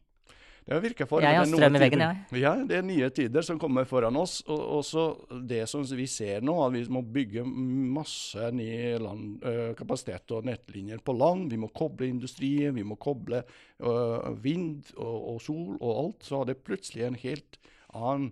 Det 0.64 0.80
virker 0.80 1.08
for, 1.10 1.20
Jeg 1.20 1.36
har 1.36 1.48
strøm 1.50 1.76
i 1.76 1.80
veggen, 1.82 2.02
jeg. 2.06 2.40
Ja, 2.40 2.54
det 2.64 2.78
er 2.78 2.86
nye 2.88 3.10
tider 3.12 3.44
som 3.44 3.60
kommer 3.60 3.84
foran 3.88 4.16
oss. 4.16 4.38
Og 4.48 4.62
også 4.80 5.04
det 5.44 5.66
som 5.68 5.84
vi 5.84 6.06
ser 6.08 6.46
nå, 6.46 6.56
at 6.64 6.76
vi 6.78 6.84
må 6.94 7.02
bygge 7.04 7.44
masse 7.44 8.48
ny 8.56 8.70
land, 9.04 9.44
øh, 9.44 9.74
kapasitet 9.76 10.32
og 10.32 10.48
nettlinjer 10.48 11.04
på 11.04 11.16
land. 11.18 11.50
Vi 11.52 11.60
må 11.60 11.68
koble 11.76 12.08
industrien, 12.08 12.76
vi 12.76 12.88
må 12.88 12.96
koble 12.96 13.44
øh, 13.44 14.44
vind 14.44 14.94
og, 14.96 15.34
og 15.34 15.44
sol 15.44 15.76
og 15.82 15.92
alt. 16.06 16.24
Så 16.30 16.42
er 16.42 16.52
det 16.54 16.64
plutselig 16.64 17.10
en 17.10 17.20
helt 17.20 17.60
annen 17.94 18.32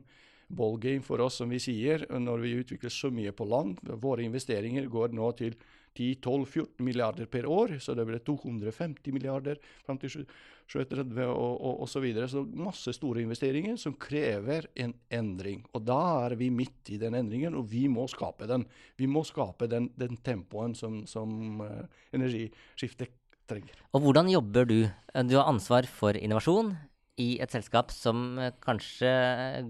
ballgame 0.52 1.04
for 1.04 1.24
oss, 1.24 1.40
som 1.40 1.52
vi 1.52 1.60
sier, 1.64 2.06
når 2.12 2.44
vi 2.44 2.56
utvikler 2.64 2.92
så 2.92 3.12
mye 3.12 3.32
på 3.36 3.48
land. 3.48 3.80
Våre 4.04 4.24
investeringer 4.24 4.88
går 4.92 5.16
nå 5.16 5.32
til 5.40 5.56
10-12-14 5.98 6.86
milliarder 6.86 7.28
per 7.32 7.48
år, 7.50 7.76
så 7.84 7.96
det 7.98 8.06
blir 8.08 8.22
250 8.26 9.14
milliarder 9.16 9.60
fram 9.86 10.00
til 10.02 10.26
2030 10.72 11.26
og, 11.28 11.56
og, 11.60 11.82
og 11.84 11.90
så 11.92 12.02
videre. 12.04 12.30
Så 12.32 12.44
masse 12.46 12.94
store 12.96 13.24
investeringer 13.26 13.80
som 13.80 13.98
krever 14.00 14.70
en 14.80 14.94
endring. 15.12 15.66
Og 15.76 15.84
da 15.88 16.00
er 16.28 16.38
vi 16.40 16.52
midt 16.54 16.94
i 16.96 17.00
den 17.02 17.18
endringen, 17.20 17.58
og 17.60 17.68
vi 17.72 17.88
må 17.92 18.08
skape 18.12 18.48
den. 18.50 18.66
Vi 19.00 19.10
må 19.12 19.26
skape 19.28 19.68
den, 19.72 19.92
den 20.00 20.20
tempoen 20.24 20.78
som, 20.78 21.02
som 21.10 21.60
uh, 21.64 21.84
energiskiftet 22.16 23.12
trenger. 23.52 23.76
Og 23.92 24.06
hvordan 24.06 24.32
jobber 24.32 24.70
du? 24.70 24.80
Du 25.28 25.36
har 25.36 25.52
ansvar 25.52 25.90
for 25.90 26.16
innovasjon 26.16 26.74
i 27.20 27.36
et 27.44 27.52
selskap 27.54 27.92
som 27.94 28.40
eh, 28.40 28.54
kanskje 28.64 29.12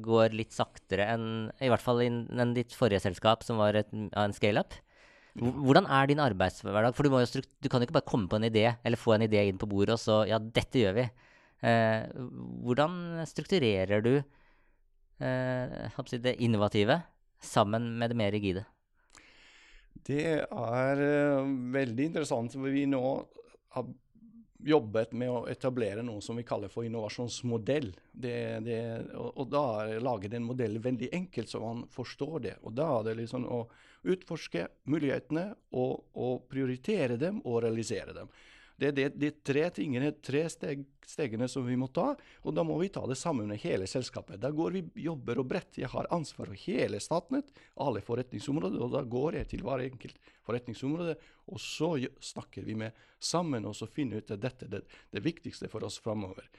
går 0.06 0.36
litt 0.38 0.54
saktere 0.56 1.08
enn 1.16 1.26
i 1.60 1.72
hvert 1.72 1.84
fall 1.84 2.04
enn 2.06 2.56
ditt 2.56 2.76
forrige 2.78 3.02
selskap, 3.08 3.46
som 3.48 3.60
var 3.62 3.78
et, 3.80 3.90
en 3.92 4.36
scale-up. 4.36 4.78
Hvordan 5.40 5.88
er 5.88 6.10
din 6.10 6.20
arbeidshverdag? 6.20 6.96
For 6.98 7.08
du, 7.08 7.46
du 7.64 7.70
kan 7.72 7.80
jo 7.80 7.88
ikke 7.88 7.96
bare 8.00 8.10
komme 8.10 8.28
på 8.28 8.40
en 8.40 8.50
idé, 8.50 8.66
eller 8.84 9.00
få 9.00 9.16
en 9.16 9.24
idé 9.24 9.46
inn 9.48 9.60
på 9.62 9.70
bordet, 9.70 9.96
og 9.96 10.02
så 10.02 10.24
Ja, 10.28 10.40
dette 10.40 10.82
gjør 10.82 10.98
vi. 10.98 11.08
Eh, 11.62 12.10
hvordan 12.66 13.22
strukturerer 13.30 14.02
du 14.04 14.16
eh, 15.22 16.20
det 16.26 16.36
innovative 16.42 17.04
sammen 17.40 17.98
med 18.00 18.12
det 18.12 18.18
mer 18.18 18.32
rigide? 18.34 18.66
Det 20.08 20.26
er 20.42 21.04
eh, 21.06 21.52
veldig 21.74 22.10
interessant. 22.10 22.52
for 22.52 22.74
Vi 22.74 22.88
nå 22.90 23.04
har 23.76 23.88
jobbet 24.66 25.14
med 25.18 25.32
å 25.32 25.44
etablere 25.50 26.04
noe 26.06 26.22
som 26.22 26.38
vi 26.40 26.46
kaller 26.48 26.72
for 26.72 26.86
innovasjonsmodell. 26.88 27.92
Det, 28.12 28.36
det, 28.66 28.80
og, 29.16 29.32
og 29.44 29.50
da 29.52 29.64
er 29.84 30.04
laget 30.04 30.36
en 30.38 30.48
modell 30.48 30.80
veldig 30.82 31.10
enkelt, 31.18 31.50
så 31.50 31.62
man 31.64 31.86
forstår 31.92 32.38
det. 32.48 32.56
Og 32.66 32.76
da 32.78 32.88
er 33.00 33.10
det 33.10 33.18
liksom 33.24 33.48
å 33.50 33.62
utforske 34.12 34.68
mulighetene 34.90 35.48
og, 35.78 36.08
og 36.18 36.48
prioritere 36.52 37.20
dem 37.22 37.42
og 37.46 37.62
realisere 37.66 38.16
dem. 38.18 38.32
Det 38.82 38.88
er 38.90 38.96
de, 38.98 39.04
de 39.14 39.30
tre 39.46 39.68
tingene, 39.76 40.10
tre 40.26 40.40
steg, 40.50 40.80
stegene 41.06 41.46
som 41.52 41.68
vi 41.68 41.76
må 41.78 41.86
ta, 41.94 42.16
og 42.18 42.56
da 42.58 42.64
må 42.66 42.80
vi 42.82 42.90
ta 42.90 43.04
det 43.06 43.20
sammen 43.20 43.52
med 43.52 43.62
hele 43.62 43.86
selskapet. 43.86 44.40
Da 44.42 44.50
går 44.50 44.74
vi 44.74 44.82
jobber 45.04 45.44
og 45.44 45.46
bredt. 45.52 45.78
Jeg 45.78 45.92
har 45.94 46.10
ansvar 46.10 46.50
for 46.50 46.64
hele 46.64 46.98
Statnett, 47.04 47.54
alle 47.86 48.02
forretningsområder, 48.02 48.82
og 48.82 48.96
da 48.96 49.04
går 49.06 49.38
jeg 49.38 49.52
til 49.54 49.62
hver 49.68 49.86
enkelt 49.86 50.18
forretningsområde, 50.48 51.14
og 51.54 51.62
så 51.62 51.94
snakker 52.34 52.66
vi 52.66 52.80
med 52.82 52.98
sammen 53.22 53.70
og 53.70 53.78
så 53.78 53.86
finner 53.86 54.24
ut 54.24 54.34
at 54.34 54.42
dette 54.42 54.66
er 54.66 54.74
det, 54.80 54.84
det 55.14 55.26
viktigste 55.30 55.70
for 55.70 55.86
oss 55.86 56.02
framover. 56.02 56.50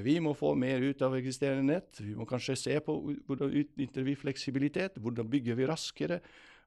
Vi 0.00 0.16
må 0.20 0.32
få 0.36 0.54
mer 0.58 0.82
ut 0.82 1.02
av 1.04 1.14
eksisterende 1.16 1.76
nett. 1.76 2.00
Vi 2.00 2.16
må 2.16 2.26
kanskje 2.28 2.56
se 2.58 2.74
på 2.84 2.96
hvordan 3.28 3.52
utnytter 3.62 4.04
vi 4.04 4.16
fleksibilitet, 4.18 4.98
hvordan 5.00 5.28
bygger 5.30 5.56
vi 5.56 5.68
raskere. 5.68 6.20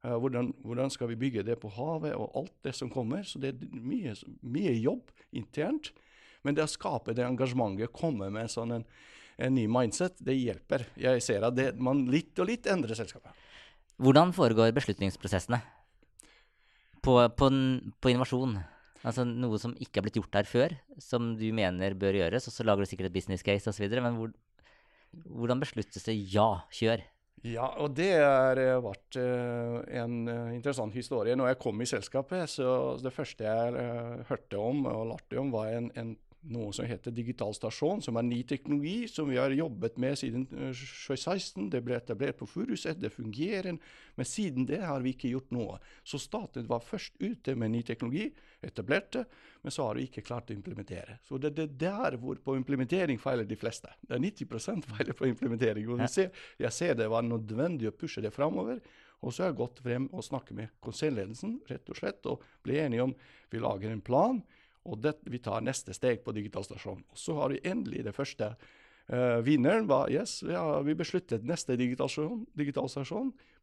Eh, 0.06 0.16
hvordan, 0.16 0.52
hvordan 0.66 0.94
skal 0.94 1.12
vi 1.12 1.20
bygge 1.20 1.46
det 1.48 1.58
på 1.62 1.72
havet, 1.76 2.16
og 2.16 2.36
alt 2.40 2.56
det 2.66 2.76
som 2.78 2.92
kommer. 2.94 3.26
Så 3.28 3.42
det 3.42 3.54
er 3.54 3.80
mye, 3.80 4.16
mye 4.42 4.76
jobb 4.78 5.12
internt. 5.36 5.92
Men 6.46 6.56
det 6.56 6.66
å 6.66 6.72
skape 6.72 7.16
det 7.16 7.26
engasjementet, 7.28 7.92
komme 7.96 8.30
med 8.34 8.52
sånn 8.52 8.78
en, 8.78 8.88
en 9.40 9.56
ny 9.56 9.66
mindset, 9.72 10.20
det 10.24 10.38
hjelper. 10.38 10.88
Jeg 11.00 11.24
ser 11.26 11.46
at 11.48 11.58
det, 11.58 11.74
man 11.80 12.06
litt 12.12 12.40
og 12.40 12.50
litt 12.52 12.70
endrer 12.72 12.96
selskapet. 12.98 13.36
Hvordan 14.00 14.32
foregår 14.32 14.72
beslutningsprosessene 14.78 15.60
på, 17.04 17.16
på, 17.36 17.50
på 18.00 18.12
innovasjon? 18.12 18.56
Altså 19.08 19.24
noe 19.28 19.60
som 19.60 19.76
ikke 19.80 20.00
er 20.00 20.06
blitt 20.06 20.18
gjort 20.20 20.34
der 20.36 20.48
før, 20.48 20.76
som 21.00 21.34
du 21.40 21.46
mener 21.56 21.96
bør 22.00 22.18
gjøres, 22.20 22.48
og 22.48 22.56
så 22.56 22.66
lager 22.68 22.84
du 22.84 22.92
sikkert 22.92 23.10
et 23.12 23.16
business 23.16 23.44
case 23.44 23.72
osv. 23.72 23.86
Men 24.04 24.18
hvor, 24.20 24.34
hvordan 25.12 25.62
besluttes 25.64 26.08
det 26.08 26.18
ja, 26.32 26.50
kjør? 26.76 27.04
Ja, 27.48 27.70
og 27.80 27.94
det 27.96 28.12
har 28.20 28.60
eh, 28.60 28.82
vært 28.84 29.16
eh, 29.20 29.76
en 30.02 30.16
eh, 30.28 30.56
interessant 30.58 30.96
historie. 30.96 31.38
Når 31.40 31.54
jeg 31.54 31.60
kom 31.64 31.80
i 31.80 31.88
selskapet, 31.88 32.52
så 32.52 32.98
det 33.00 33.14
første 33.16 33.48
jeg 33.48 34.26
hørte 34.28 34.60
om 34.60 34.84
og 34.90 35.06
lærte 35.14 35.40
om, 35.40 35.54
var 35.54 35.72
en, 35.78 35.88
en, 35.96 36.18
noe 36.48 36.72
som 36.74 36.88
heter 36.88 37.12
digital 37.12 37.52
stasjon, 37.56 38.02
som 38.02 38.18
er 38.20 38.26
ny 38.28 38.40
teknologi 38.48 39.10
som 39.12 39.28
vi 39.30 39.38
har 39.40 39.52
jobbet 39.52 39.98
med 40.00 40.16
siden 40.20 40.46
eh, 40.56 40.72
2016. 40.72 41.68
Det 41.74 41.82
ble 41.84 41.98
etablert 41.98 42.40
på 42.40 42.48
Furuset, 42.48 43.00
det 43.02 43.12
fungerer, 43.12 43.76
men 44.16 44.28
siden 44.28 44.68
det 44.70 44.80
har 44.86 45.04
vi 45.04 45.14
ikke 45.16 45.34
gjort 45.34 45.52
noe. 45.56 45.80
Så 46.08 46.22
staten 46.22 46.68
var 46.70 46.86
først 46.86 47.20
ute 47.20 47.56
med 47.60 47.74
ny 47.74 47.84
teknologi, 47.88 48.30
etablerte, 48.64 49.26
men 49.64 49.76
så 49.76 49.90
har 49.90 50.00
vi 50.00 50.08
ikke 50.08 50.24
klart 50.24 50.52
å 50.52 50.56
implementere. 50.56 51.20
Så 51.28 51.40
det 51.42 51.52
er 51.60 51.76
der 51.80 52.18
hvor 52.22 52.40
på 52.44 52.56
implementering 52.60 53.20
feiler 53.20 53.48
de 53.48 53.60
fleste. 53.60 53.92
Det 54.00 54.16
er 54.16 54.24
90% 54.24 54.88
feiler 54.94 55.18
på 55.18 55.28
implementering. 55.28 55.90
og 55.92 56.08
ser 56.10 56.32
jeg 56.60 56.72
ser 56.76 56.96
det 56.96 57.10
var 57.12 57.28
nødvendig 57.28 57.92
å 57.92 57.96
pushe 57.96 58.24
det 58.24 58.34
framover. 58.36 58.80
Og 59.20 59.34
så 59.34 59.44
har 59.44 59.52
jeg 59.52 59.60
gått 59.60 59.82
frem 59.84 60.08
og 60.16 60.24
snakket 60.24 60.56
med 60.56 60.72
konsernledelsen 60.84 61.58
rett 61.68 61.92
og 61.92 62.00
slett, 62.00 62.24
og 62.32 62.44
ble 62.64 62.80
enige 62.86 63.04
om 63.04 63.16
vi 63.52 63.60
lager 63.60 63.92
en 63.92 64.04
plan, 64.06 64.40
og 64.88 65.00
det, 65.04 65.18
vi 65.30 65.42
tar 65.44 65.64
neste 65.66 65.94
steg 65.96 66.24
på 66.24 66.34
digital 66.36 66.66
stasjon. 66.66 67.02
Og 67.12 67.20
så 67.20 67.36
har 67.40 67.54
vi 67.54 67.64
endelig 67.68 68.06
det 68.08 68.16
første. 68.16 68.54
Uh, 69.10 69.40
vinneren 69.42 69.88
var 69.90 70.12
yes, 70.14 70.44
ja, 70.46 70.62
vi 70.86 70.94
besluttet 70.98 71.48
neste 71.48 71.76
digital 71.80 72.12
stasjon, 72.12 72.46
digital 72.54 72.90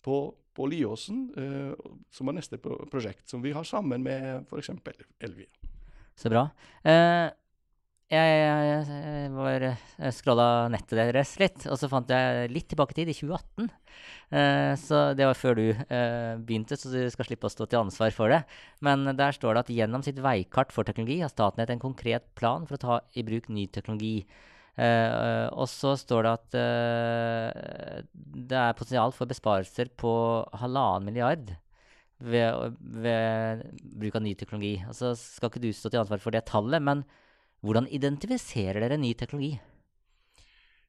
på, 0.03 0.17
på 0.55 0.67
Liåsen, 0.67 1.29
uh, 1.39 1.95
som 2.11 2.29
er 2.29 2.39
neste 2.41 2.59
pro 2.59 2.81
prosjekt, 2.91 3.29
som 3.31 3.45
vi 3.45 3.55
har 3.55 3.65
sammen 3.65 4.03
med 4.03 4.47
f.eks. 4.51 4.75
Elvia. 5.21 5.73
Så 6.17 6.33
bra. 6.33 6.47
Eh, 6.83 7.29
jeg, 8.07 8.35
jeg, 8.39 9.31
var 9.35 9.65
jeg 9.67 10.15
scrolla 10.15 10.47
nettet 10.71 10.95
deres 11.01 11.33
litt, 11.43 11.65
og 11.67 11.79
så 11.81 11.89
fant 11.91 12.11
jeg 12.13 12.51
litt 12.55 12.69
tilbake 12.71 12.95
i 12.95 13.01
tid, 13.01 13.11
i 13.11 13.17
2018. 13.17 13.71
Eh, 14.31 14.73
så 14.79 15.01
det 15.19 15.27
var 15.27 15.39
før 15.39 15.59
du 15.59 15.65
eh, 15.67 16.39
begynte, 16.39 16.79
så 16.79 16.93
du 16.93 17.01
skal 17.11 17.27
slippe 17.27 17.51
å 17.51 17.53
stå 17.53 17.67
til 17.67 17.83
ansvar 17.83 18.15
for 18.15 18.31
det. 18.31 18.45
Men 18.87 19.09
der 19.19 19.35
står 19.35 19.57
det 19.57 19.65
at 19.65 19.75
gjennom 19.75 20.07
sitt 20.07 20.23
veikart 20.23 20.75
for 20.75 20.87
teknologi 20.87 21.19
har 21.25 21.35
Statnett 21.35 21.73
en 21.75 21.83
konkret 21.83 22.31
plan 22.39 22.69
for 22.69 22.79
å 22.79 22.85
ta 22.85 23.01
i 23.19 23.27
bruk 23.27 23.51
ny 23.51 23.67
teknologi. 23.75 24.21
Eh, 24.77 25.47
og 25.57 25.67
så 25.73 25.97
står 25.99 26.27
det 26.27 26.33
at 26.37 26.57
eh, 26.63 28.01
det 28.15 28.59
er 28.61 28.79
potensial 28.79 29.15
for 29.17 29.27
besparelser 29.31 29.91
på 29.99 30.11
halvannen 30.61 31.09
milliard 31.09 31.55
ved, 32.21 32.77
ved 33.03 33.67
bruk 33.99 34.19
av 34.19 34.27
ny 34.29 34.35
teknologi. 34.39 34.77
Altså 34.87 35.17
skal 35.19 35.51
ikke 35.51 35.65
du 35.65 35.73
stå 35.75 35.91
til 35.91 36.05
ansvar 36.05 36.23
for 36.23 36.37
det 36.37 36.47
tallet, 36.47 36.85
men 36.85 37.03
hvordan 37.67 37.89
identifiserer 37.93 38.81
dere 38.85 38.99
ny 39.01 39.13
teknologi? 39.19 39.57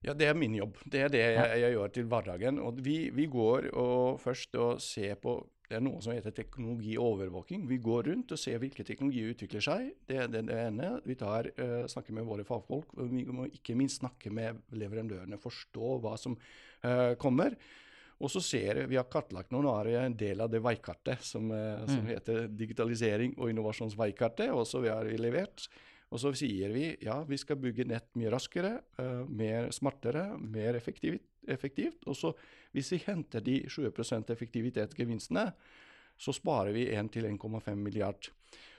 Ja, 0.06 0.14
det 0.14 0.28
er 0.30 0.38
min 0.38 0.54
jobb. 0.56 0.78
Det 0.86 1.02
er 1.08 1.12
det 1.12 1.22
jeg, 1.24 1.62
jeg 1.64 1.74
gjør 1.74 1.94
til 1.94 2.10
hverdagen. 2.10 2.60
Og 2.62 2.82
vi, 2.86 2.98
vi 3.18 3.26
går 3.34 3.72
og 3.74 4.20
først 4.22 4.58
og 4.62 4.82
ser 4.84 5.18
på 5.22 5.40
Det 5.68 5.76
er 5.76 5.82
noe 5.84 6.00
som 6.00 6.14
heter 6.16 6.32
teknologiovervåking. 6.32 7.66
Vi 7.68 7.76
går 7.84 8.06
rundt 8.08 8.30
og 8.32 8.40
ser 8.40 8.62
hvilke 8.62 8.86
teknologier 8.88 9.34
utvikler 9.34 9.66
seg. 9.66 9.90
Det 10.08 10.22
er 10.24 10.30
det, 10.32 10.46
ene. 10.48 10.94
Vi 11.04 11.18
tar, 11.20 11.50
uh, 11.60 11.84
snakker 11.92 12.16
med 12.16 12.24
våre 12.24 12.46
fagfolk. 12.48 12.94
Vi 13.12 13.26
må 13.28 13.50
ikke 13.52 13.76
minst 13.76 14.00
snakke 14.00 14.32
med 14.32 14.62
leverandørene, 14.72 15.36
forstå 15.36 15.98
hva 16.06 16.14
som 16.16 16.38
uh, 16.40 17.18
kommer. 17.20 17.58
Og 18.24 18.32
så 18.32 18.42
ser 18.42 18.80
vi, 18.80 18.86
vi 18.94 18.98
har 18.98 19.10
kartlagt 19.12 19.52
nå, 19.52 19.60
nå 19.62 19.74
er 19.82 20.06
en 20.06 20.16
del 20.18 20.40
av 20.42 20.50
det 20.50 20.64
veikartet 20.64 21.22
som, 21.22 21.52
eh, 21.52 21.84
som 21.86 22.02
Mm. 22.02 22.08
heter 22.08 22.48
digitalisering 22.48 23.36
og 23.38 23.52
innovasjonsveikartet, 23.52 24.50
og 24.50 24.66
så 24.66 24.82
har 24.88 25.06
vi 25.06 25.18
levert. 25.18 25.68
Og 26.08 26.22
så 26.22 26.32
sier 26.40 26.72
vi 26.72 26.86
ja, 27.04 27.18
vi 27.28 27.40
skal 27.40 27.60
bygge 27.60 27.88
nett 27.90 28.08
mye 28.20 28.32
raskere, 28.32 28.78
uh, 29.02 29.26
mer 29.28 29.72
smartere, 29.76 30.30
mer 30.40 30.78
effektivt. 30.80 31.26
effektivt. 31.48 32.08
Og 32.08 32.16
så 32.16 32.34
hvis 32.76 32.92
vi 32.92 33.02
henter 33.06 33.44
de 33.44 33.62
20% 33.68 34.32
effektivitetsgevinstene, 34.32 35.46
så 36.18 36.34
sparer 36.34 36.74
vi 36.76 36.88
1-1,5 36.90 37.76
milliard. 37.76 38.30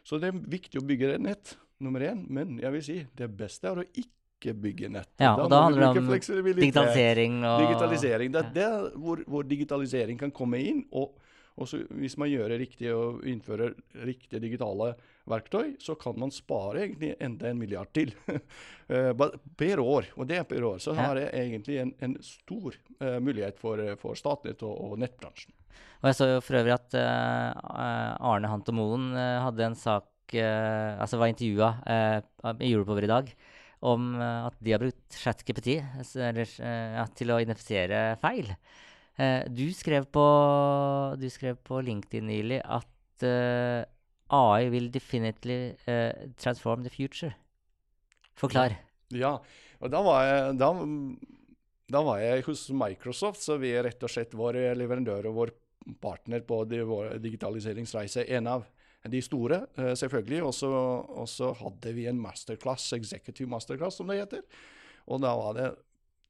Så 0.02 0.18
det 0.18 0.32
er 0.32 0.40
viktig 0.56 0.80
å 0.80 0.86
bygge 0.86 1.14
et 1.14 1.22
nett, 1.22 1.56
nummer 1.84 2.02
én. 2.02 2.24
Men 2.28 2.58
jeg 2.58 2.74
vil 2.74 2.84
si 2.84 2.98
det 3.16 3.28
beste 3.38 3.70
er 3.70 3.82
å 3.82 3.86
ikke 3.86 4.54
bygge 4.58 4.90
nett. 4.94 5.12
Ja, 5.20 5.34
og 5.36 5.50
da, 5.52 5.62
handler 5.66 5.94
det 5.94 6.02
om 6.02 6.10
digitalisering 6.58 7.40
og 7.44 7.64
Digitalisering. 7.66 8.34
Det 8.34 8.42
er 8.42 8.52
der 8.56 8.90
hvor, 8.96 9.22
hvor 9.28 9.46
digitalisering 9.46 10.18
kan 10.20 10.34
komme 10.34 10.60
inn. 10.64 10.84
og 10.92 11.16
og 11.58 11.68
så 11.68 11.80
Hvis 11.90 12.16
man 12.20 12.30
gjør 12.30 12.52
det 12.52 12.60
riktig 12.62 12.90
og 12.94 13.24
innfører 13.28 13.74
riktige 14.06 14.40
digitale 14.42 14.92
verktøy, 15.28 15.74
så 15.82 15.96
kan 16.00 16.16
man 16.18 16.32
spare 16.32 16.86
egentlig 16.86 17.14
enda 17.20 17.50
en 17.50 17.58
milliard 17.58 17.90
til 17.92 18.14
eh, 18.88 19.12
per 19.58 19.82
år. 19.82 20.08
Og 20.16 20.28
det 20.28 20.38
er 20.38 20.48
per 20.48 20.64
år. 20.64 20.78
Så 20.80 20.94
har 20.96 21.18
det 21.18 21.28
egentlig 21.36 21.80
en, 21.82 21.92
en 22.00 22.16
stor 22.24 22.78
uh, 23.02 23.18
mulighet 23.20 23.58
for, 23.60 23.82
for 24.00 24.16
Statnett 24.16 24.62
og, 24.64 24.72
og 24.72 25.02
nettbransjen. 25.02 25.52
Og 25.98 26.08
jeg 26.08 26.16
så 26.16 26.30
jo 26.30 26.40
for 26.46 26.60
øvrig 26.60 26.76
at 26.78 26.96
uh, 26.96 28.30
Arne 28.30 28.48
Hanto 28.48 28.72
Moen 28.72 29.10
eh, 29.18 29.36
hadde 29.42 29.66
en 29.66 29.76
sak 29.78 30.34
eh, 30.38 30.94
Altså 31.00 31.18
var 31.18 31.30
intervjua 31.32 31.72
i 32.60 32.70
Europower 32.70 33.04
i 33.04 33.10
dag 33.10 33.32
om 33.86 34.12
eh, 34.18 34.46
at 34.48 34.58
de 34.62 34.74
har 34.74 34.82
brukt 34.82 35.18
ChatGPT 35.22 35.78
eller, 35.78 36.44
eh, 36.44 36.98
ja, 36.98 37.06
til 37.14 37.32
å 37.32 37.40
identifisere 37.42 38.02
feil. 38.22 38.50
Eh, 39.18 39.44
du, 39.50 39.66
skrev 39.74 40.06
på, 40.14 40.24
du 41.18 41.26
skrev 41.30 41.58
på 41.66 41.80
LinkedIn 41.82 42.28
nylig 42.30 42.60
at 42.62 43.24
eh, 43.26 43.82
AI 44.30 44.68
will 44.70 44.92
definitely 44.94 45.74
eh, 45.90 46.28
transform 46.38 46.84
the 46.84 46.92
future. 46.92 47.32
Forklar. 48.38 48.76
Ja, 49.10 49.34
og 49.80 49.90
da 49.90 50.02
var 50.06 50.22
jeg, 50.22 50.52
da, 50.60 50.68
da 51.90 52.02
var 52.06 52.20
jeg 52.22 52.44
hos 52.46 52.68
Microsoft, 52.70 53.42
så 53.42 53.56
vi 53.58 53.72
er 53.74 53.88
rett 53.88 54.04
og 54.06 54.12
slett 54.12 54.36
vår 54.38 54.60
leverandør 54.78 55.32
og 55.32 55.38
vår 55.40 55.54
partner 55.98 56.44
på 56.46 56.60
de, 56.70 56.84
vår 56.86 57.16
digitaliseringsreise. 57.24 58.26
En 58.36 58.52
av 58.52 58.68
de 59.08 59.22
store, 59.24 59.62
selvfølgelig. 59.96 60.42
Og 60.44 61.26
så 61.30 61.50
hadde 61.62 61.94
vi 61.96 62.04
en 62.10 62.20
masterclass, 62.20 62.90
executive 62.98 63.50
masterclass, 63.50 63.98
som 63.98 64.10
det 64.12 64.20
heter. 64.20 64.44
Og 65.08 65.22
da 65.24 65.32
var 65.38 65.56
det 65.56 65.68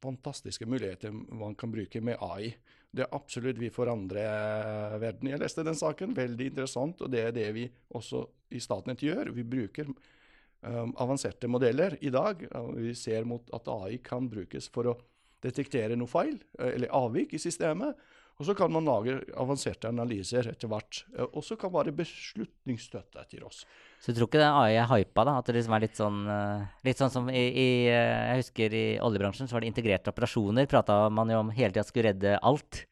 fantastiske 0.01 0.65
muligheter 0.69 1.11
man 1.11 1.57
kan 1.59 1.73
bruke 1.73 2.01
med 2.01 2.17
AI. 2.23 2.53
Det 2.91 3.05
absolutt 3.13 3.59
vi 3.61 3.69
forandrer 3.69 4.97
verden. 5.01 5.29
Jeg 5.29 5.41
leste 5.41 5.65
den 5.65 5.77
saken, 5.77 6.15
veldig 6.17 6.47
interessant. 6.51 7.03
Og 7.05 7.11
det 7.13 7.21
er 7.27 7.35
det 7.35 7.49
vi 7.53 7.67
også 7.95 8.23
i 8.55 8.61
Statnett 8.63 9.03
gjør. 9.05 9.29
Vi 9.35 9.45
bruker 9.45 9.91
um, 9.91 10.95
avanserte 10.97 11.49
modeller 11.51 11.99
i 12.01 12.09
dag. 12.13 12.41
Vi 12.73 12.95
ser 12.97 13.27
mot 13.29 13.45
at 13.53 13.69
AI 13.69 13.99
kan 14.01 14.29
brukes 14.31 14.71
for 14.73 14.89
å 14.89 14.97
detektere 15.43 15.95
noe 15.95 16.09
feil 16.09 16.35
eh, 16.59 16.73
eller 16.73 16.95
avvik 16.95 17.35
i 17.37 17.41
systemet. 17.41 17.99
Og 18.39 18.47
så 18.47 18.53
kan 18.55 18.71
man 18.71 18.85
lage 18.87 19.17
avanserte 19.35 19.89
analyser 19.91 20.47
etter 20.47 20.69
hvert. 20.71 21.01
eh, 21.17 21.25
Og 21.33 21.43
så 21.43 21.57
kan 21.59 21.73
være 21.73 21.91
beslutningsstøtte 21.91 23.19
etter 23.19 23.43
oss. 23.43 23.65
Så 23.99 24.13
du 24.13 24.19
tror 24.21 24.29
ikke 24.29 24.39
det 24.39 24.47
AI 24.47 24.77
er 24.79 24.87
hypa, 24.87 25.25
da? 25.27 25.33
At 25.41 25.49
det 25.49 25.57
liksom 25.57 25.75
er 25.75 25.83
litt 25.83 25.99
sånn 25.99 26.21
eh, 26.31 26.63
Litt 26.87 27.01
sånn 27.01 27.11
som 27.11 27.27
i, 27.29 27.35
i 27.51 27.67
eh, 27.91 28.31
Jeg 28.31 28.45
husker 28.45 28.75
i 28.79 28.85
oljebransjen 29.03 29.49
så 29.49 29.57
var 29.57 29.65
det 29.65 29.73
integrerte 29.73 30.13
operasjoner. 30.13 30.69
Prata 30.71 31.01
man 31.11 31.29
jo 31.33 31.41
om 31.43 31.51
hele 31.51 31.73
tida 31.75 31.83
skulle 31.83 32.13
redde 32.13 32.37
alt. 32.39 32.85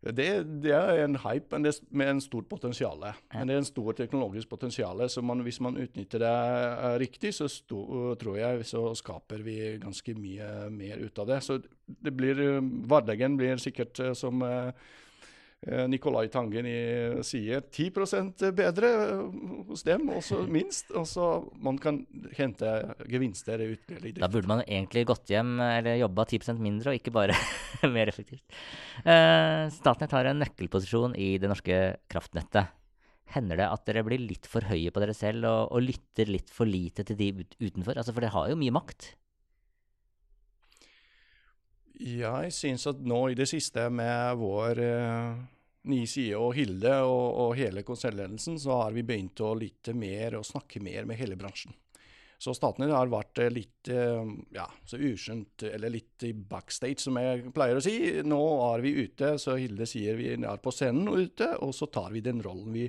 Det, 0.00 0.26
det 0.64 0.72
er 0.72 1.02
en 1.04 1.18
hype 1.20 1.52
men 1.52 1.66
det, 1.66 1.74
med 1.92 2.08
en 2.08 2.22
stort 2.24 2.48
potensial. 2.48 3.02
Men 3.34 3.50
det 3.50 3.54
er 3.54 3.60
en 3.60 3.68
stor 3.68 3.92
teknologisk 3.98 4.48
potensial. 4.48 5.02
Så 5.12 5.20
man, 5.20 5.42
hvis 5.44 5.60
man 5.60 5.76
utnytter 5.76 6.22
det 6.22 6.30
eh, 6.30 6.94
riktig, 7.02 7.34
så 7.36 7.48
sto, 7.52 7.82
tror 8.20 8.38
jeg 8.40 8.64
så 8.64 8.86
skaper 8.96 9.44
vi 9.44 9.58
ganske 9.82 10.14
mye 10.16 10.70
mer 10.72 11.04
ut 11.04 11.20
av 11.20 11.28
det. 11.28 11.42
Så 11.44 11.58
det 11.84 12.14
blir, 12.16 12.40
eh, 12.40 12.62
hverdagen 12.88 13.36
blir 13.36 13.60
sikkert 13.60 14.00
eh, 14.00 14.14
som 14.16 14.40
eh, 14.46 14.72
Nicolai 15.60 16.30
Tangen 16.32 16.64
i, 16.64 16.76
sier, 17.26 17.60
10 17.60 17.90
bedre 18.56 18.90
eh, 18.96 19.24
hos 19.68 19.84
dem, 19.84 20.08
også 20.16 20.40
minst. 20.56 20.88
Og 20.96 21.04
så 21.08 21.26
man 21.60 21.76
kan 21.80 22.00
hente 22.36 22.70
gevinster 23.10 23.60
ut. 23.60 23.92
Da 24.16 24.30
burde 24.32 24.48
man 24.48 24.64
egentlig 24.64 25.04
gått 25.10 25.28
hjem 25.32 25.58
eh, 25.60 25.76
eller 25.82 26.00
jobba 26.00 26.24
10 26.32 26.56
mindre, 26.56 26.94
og 26.94 27.00
ikke 27.00 27.12
bare 27.12 27.36
mer 27.96 28.08
effektivt. 28.08 28.44
Eh, 29.04 29.68
Statnett 29.76 30.16
har 30.16 30.30
en 30.30 30.40
nøkkelposisjon 30.40 31.18
i 31.20 31.34
det 31.42 31.52
norske 31.52 31.80
kraftnettet. 32.08 32.72
Hender 33.30 33.60
det 33.60 33.68
at 33.70 33.84
dere 33.86 34.02
blir 34.02 34.18
litt 34.18 34.48
for 34.50 34.64
høye 34.66 34.90
på 34.90 35.02
dere 35.04 35.14
selv 35.14 35.44
og, 35.46 35.76
og 35.76 35.84
lytter 35.84 36.32
litt 36.32 36.48
for 36.50 36.66
lite 36.66 37.04
til 37.06 37.20
de 37.20 37.34
utenfor? 37.60 37.94
Altså, 38.00 38.16
for 38.16 38.24
dere 38.24 38.34
har 38.34 38.48
jo 38.50 38.58
mye 38.58 38.74
makt. 38.74 39.12
Jeg 42.00 42.52
syns 42.56 42.86
at 42.88 43.00
nå 43.04 43.18
i 43.28 43.36
det 43.36 43.44
siste 43.50 43.82
med 43.92 44.38
vår 44.40 44.78
eh, 44.80 45.40
nye 45.92 46.08
side 46.08 46.38
og 46.40 46.54
Hilde 46.56 46.94
og, 47.04 47.26
og 47.44 47.54
hele 47.58 47.84
konsernledelsen, 47.84 48.56
så 48.62 48.78
har 48.84 48.96
vi 48.96 49.04
begynt 49.04 49.42
å 49.44 49.52
lytte 49.58 49.92
mer 49.96 50.38
og 50.38 50.46
snakke 50.48 50.80
mer 50.84 51.08
med 51.08 51.20
hele 51.20 51.36
bransjen. 51.40 51.76
Så 52.40 52.54
Statnett 52.56 52.92
har 52.96 53.10
vært 53.12 53.42
eh, 53.44 53.52
litt 53.52 53.90
eh, 53.92 54.32
ja, 54.56 54.64
så 54.88 54.96
uskjønt, 54.96 55.66
eller 55.68 55.92
litt 55.92 56.24
i 56.24 56.32
backstage, 56.32 57.02
som 57.04 57.20
jeg 57.20 57.52
pleier 57.52 57.76
å 57.76 57.84
si. 57.84 57.98
Nå 58.24 58.40
er 58.70 58.84
vi 58.86 58.94
ute, 59.02 59.34
så 59.42 59.58
Hilde 59.60 59.88
sier 59.88 60.16
vi 60.16 60.32
er 60.38 60.64
på 60.64 60.72
scenen 60.72 61.12
og 61.12 61.20
ute, 61.20 61.52
og 61.60 61.76
så 61.76 61.90
tar 61.92 62.08
vi 62.16 62.24
den 62.24 62.40
rollen 62.40 62.72
vi, 62.72 62.86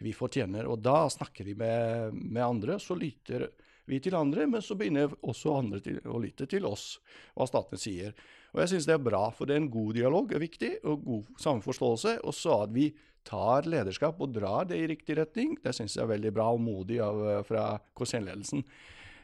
vi 0.00 0.16
fortjener. 0.16 0.64
Og 0.72 0.80
da 0.80 1.02
snakker 1.12 1.44
vi 1.44 1.58
med, 1.60 2.16
med 2.16 2.44
andre, 2.46 2.80
så 2.80 2.96
lytter 2.96 3.50
vi 3.86 4.00
til 4.02 4.16
andre, 4.18 4.46
men 4.50 4.62
så 4.64 4.76
begynner 4.78 5.12
også 5.22 5.56
andre 5.60 5.80
til, 5.84 6.00
å 6.06 6.20
lytte 6.22 6.48
til 6.50 6.66
oss, 6.68 6.96
hva 7.36 7.46
statene 7.48 7.80
sier. 7.80 8.16
Og 8.54 8.62
jeg 8.62 8.72
syns 8.72 8.88
det 8.88 8.94
er 8.96 9.04
bra, 9.04 9.26
for 9.34 9.48
det 9.48 9.56
er 9.56 9.62
en 9.64 9.72
god 9.72 9.96
dialog 9.98 10.32
er 10.32 10.42
viktig, 10.42 10.72
og 10.88 11.04
god 11.04 11.32
samforståelse. 11.42 12.16
Og 12.26 12.34
så 12.34 12.60
at 12.64 12.72
vi 12.74 12.90
tar 13.26 13.66
lederskap 13.68 14.20
og 14.22 14.32
drar 14.34 14.68
det 14.70 14.78
i 14.80 14.88
riktig 14.90 15.18
retning, 15.18 15.56
det 15.62 15.74
syns 15.76 15.96
jeg 15.96 16.04
er 16.04 16.12
veldig 16.14 16.32
bra 16.34 16.48
og 16.54 16.62
modig 16.62 17.00
av, 17.02 17.20
eh, 17.30 17.42
fra 17.46 17.66
konsernledelsen. 17.98 18.62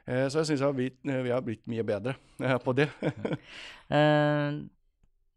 Eh, 0.06 0.26
så 0.26 0.42
jeg 0.42 0.50
syns 0.50 0.64
vi 0.74 1.30
har 1.30 1.44
blitt 1.46 1.66
mye 1.70 1.86
bedre 1.86 2.16
eh, 2.42 2.58
på 2.62 2.76
det. 2.78 2.90
Eh, 3.92 4.54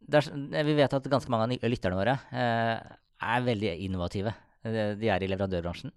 vi 0.05 0.73
vet 0.77 0.93
at 0.93 1.07
ganske 1.09 1.31
mange 1.33 1.57
av 1.57 1.67
lytterne 1.67 1.97
våre 1.97 2.13
eh, 2.31 2.77
er 3.25 3.41
veldig 3.43 3.71
innovative. 3.83 4.31
Eh, 4.63 4.93
De 4.95 5.09
er 5.11 5.25
i 5.25 5.27
leverandørbransjen. 5.27 5.91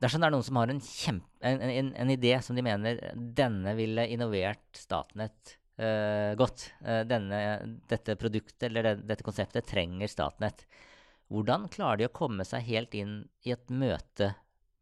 Dersom 0.00 0.22
det 0.22 0.30
er 0.30 0.32
noen 0.32 0.46
som 0.46 0.56
har 0.56 0.70
en, 0.72 0.80
kjempe, 0.80 1.28
en, 1.44 1.60
en, 1.60 1.90
en 2.00 2.12
idé 2.12 2.32
som 2.42 2.56
de 2.56 2.64
mener 2.64 3.00
denne 3.36 3.74
ville 3.76 4.06
innovert 4.08 4.62
Statnett 4.76 5.56
uh, 5.76 6.32
godt, 6.40 6.70
uh, 6.86 7.02
denne, 7.08 7.40
dette 7.90 8.16
produktet 8.20 8.70
eller 8.70 8.88
det, 8.88 8.94
dette 9.10 9.26
konseptet 9.26 9.68
trenger 9.68 10.08
Statnett, 10.08 10.64
hvordan 11.30 11.68
klarer 11.70 12.00
de 12.00 12.08
å 12.08 12.14
komme 12.16 12.46
seg 12.48 12.64
helt 12.66 12.96
inn 12.98 13.20
i 13.46 13.52
et 13.54 13.68
møte 13.70 14.32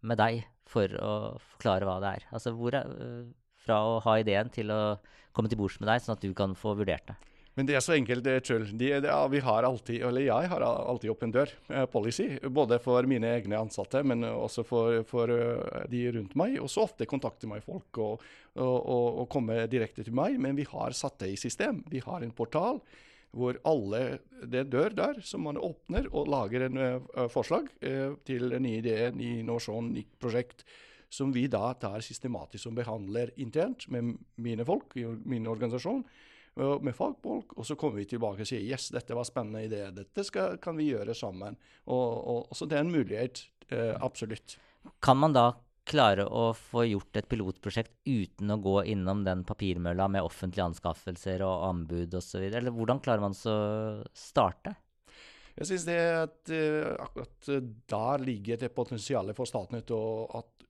med 0.07 0.20
deg 0.20 0.46
for 0.68 0.92
å 1.02 1.12
forklare 1.54 1.88
hva 1.88 1.98
det 2.00 2.12
er? 2.18 2.28
Altså 2.33 2.54
hvor 2.57 2.76
øh, 2.78 3.26
fra 3.61 3.78
å 3.85 3.98
ha 4.07 4.14
ideen 4.20 4.48
til 4.52 4.72
å 4.72 4.96
komme 5.37 5.50
til 5.52 5.61
bords 5.61 5.76
med 5.81 5.90
deg, 5.90 6.00
sånn 6.00 6.16
at 6.16 6.24
du 6.24 6.33
kan 6.37 6.57
få 6.57 6.72
vurdert 6.78 7.11
det. 7.11 7.18
Men 7.58 7.66
det 7.66 7.74
er 7.74 7.82
så 7.82 7.96
enkelt, 7.96 8.28
tull. 8.46 8.68
De, 8.70 8.92
De, 9.02 9.08
ja, 9.10 9.18
vi 9.26 9.40
har 9.42 9.66
alltid, 9.66 10.04
eller 10.06 10.22
jeg 10.22 10.50
har 10.52 10.62
alltid 10.62 11.10
åpen 11.10 11.32
dør-policy. 11.34 12.28
både 12.54 12.78
for 12.78 13.02
mine 13.10 13.32
egne 13.34 13.58
ansatte, 13.58 14.04
men 14.06 14.22
også 14.22 14.62
for, 14.62 15.02
for 15.02 15.32
eh, 15.34 15.88
de 15.90 16.04
rundt 16.14 16.36
meg. 16.38 16.54
Og 16.62 16.70
så 16.70 16.84
ofte 16.86 17.08
kontakter 17.10 17.50
meg 17.50 17.64
folk 17.66 17.98
og, 17.98 18.22
og, 18.54 18.76
og, 18.78 19.18
og 19.24 19.26
kommer 19.34 19.66
direkte 19.66 20.06
til 20.06 20.14
meg. 20.14 20.38
Men 20.38 20.54
vi 20.54 20.68
har 20.70 20.94
satt 20.94 21.18
det 21.24 21.32
i 21.32 21.40
system. 21.40 21.82
Vi 21.90 22.04
har 22.06 22.22
en 22.22 22.34
portal 22.34 22.78
hvor 23.36 23.58
alle 23.68 24.22
Det 24.48 24.62
dør 24.72 24.94
der 24.96 25.18
som 25.20 25.42
man 25.44 25.58
åpner 25.60 26.06
og 26.16 26.30
lager 26.32 26.64
en 26.64 26.78
uh, 26.78 27.26
forslag 27.28 27.66
uh, 27.84 28.14
til 28.24 28.54
en 28.54 28.62
ny 28.64 28.78
idé, 28.78 29.10
ny 29.12 29.40
innovasjon, 29.42 29.90
nytt 29.98 30.14
prosjekt. 30.22 30.64
Som 31.10 31.34
vi 31.34 31.44
da 31.50 31.74
tar 31.74 32.00
systematisk 32.04 32.70
og 32.70 32.78
behandler 32.78 33.34
internt 33.36 33.88
med 33.92 34.14
mine 34.36 34.64
folk 34.64 34.96
i 34.96 35.04
min 35.28 35.50
organisasjon 35.50 36.06
med 36.58 36.96
fagfolk, 36.96 37.54
og 37.58 37.66
så 37.66 37.76
kommer 37.78 38.00
vi 38.00 38.08
tilbake 38.10 38.44
og 38.44 38.48
sier 38.50 38.64
yes, 38.64 38.88
dette 38.94 39.16
var 39.16 39.26
spennende 39.28 39.64
idé, 39.66 39.84
dette 39.94 40.24
skal, 40.26 40.58
kan 40.62 40.78
vi 40.78 40.90
gjøre 40.90 41.14
sammen. 41.16 41.56
Og, 41.86 42.08
og, 42.18 42.56
så 42.56 42.68
det 42.68 42.78
er 42.78 42.86
en 42.86 42.94
mulighet, 42.94 43.44
eh, 43.70 43.94
absolutt. 43.94 44.58
Kan 45.04 45.20
man 45.22 45.36
da 45.36 45.52
klare 45.88 46.26
å 46.26 46.50
få 46.56 46.84
gjort 46.84 47.16
et 47.16 47.28
pilotprosjekt 47.30 47.94
uten 48.04 48.52
å 48.52 48.58
gå 48.60 48.82
innom 48.92 49.22
den 49.24 49.44
papirmølla 49.48 50.08
med 50.12 50.26
offentlige 50.26 50.66
anskaffelser 50.68 51.44
og 51.46 51.64
anbud 51.70 52.18
osv.? 52.18 52.44
Eller 52.50 52.74
hvordan 52.74 53.00
klarer 53.04 53.24
man 53.24 53.36
så 53.36 53.56
starte? 54.16 54.74
Jeg 55.58 55.72
syns 55.72 55.86
det 55.88 55.98
at 55.98 56.52
eh, 56.54 56.92
akkurat 57.02 57.50
eh, 57.50 57.64
der 57.90 58.24
ligger 58.24 58.60
det 58.60 58.74
potensialet 58.76 59.38
for 59.38 59.48
Statnett, 59.48 59.90
og 59.94 60.30
at 60.38 60.66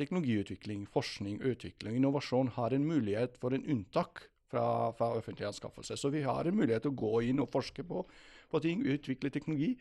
teknologiutvikling, 0.00 0.86
forskning, 0.88 1.40
utvikling, 1.44 1.98
innovasjon 1.98 2.54
har 2.56 2.72
en 2.72 2.86
mulighet 2.88 3.34
for 3.40 3.56
en 3.56 3.66
unntak 3.68 4.29
fra, 4.50 4.92
fra 4.98 5.12
offentlige 5.16 5.48
anskaffelser. 5.50 5.98
Så 6.00 6.10
vi 6.12 6.24
har 6.26 6.46
en 6.46 6.56
mulighet 6.56 6.86
til 6.86 6.94
å 6.94 7.00
gå 7.02 7.24
inn 7.30 7.42
og 7.42 7.50
forske 7.52 7.84
på, 7.86 8.04
på 8.50 8.62
ting, 8.64 8.84
utvikle 8.86 9.32
teknologi. 9.32 9.74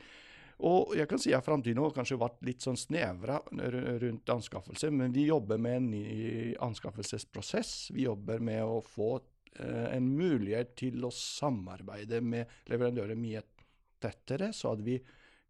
Og 0.68 0.92
jeg 0.98 1.08
kan 1.08 1.22
si 1.22 1.32
at 1.36 1.46
Framtiden 1.46 1.80
har 1.80 1.94
kanskje 1.96 2.20
vært 2.20 2.42
litt 2.44 2.66
sånn 2.66 2.78
snevra 2.80 3.38
rundt 4.04 4.32
anskaffelse, 4.34 4.90
men 4.92 5.14
vi 5.16 5.30
jobber 5.30 5.62
med 5.62 5.78
en 5.78 5.88
ny 5.94 6.08
anskaffelsesprosess. 6.68 7.94
Vi 7.96 8.04
jobber 8.10 8.44
med 8.44 8.66
å 8.68 8.82
få 8.84 9.14
eh, 9.56 9.88
en 9.96 10.10
mulighet 10.20 10.76
til 10.82 11.08
å 11.08 11.14
samarbeide 11.16 12.20
med 12.20 12.52
leverandører 12.68 13.20
mye 13.20 13.46
tettere, 14.04 14.52
så 14.56 14.74
at 14.76 14.84
vi 14.84 14.98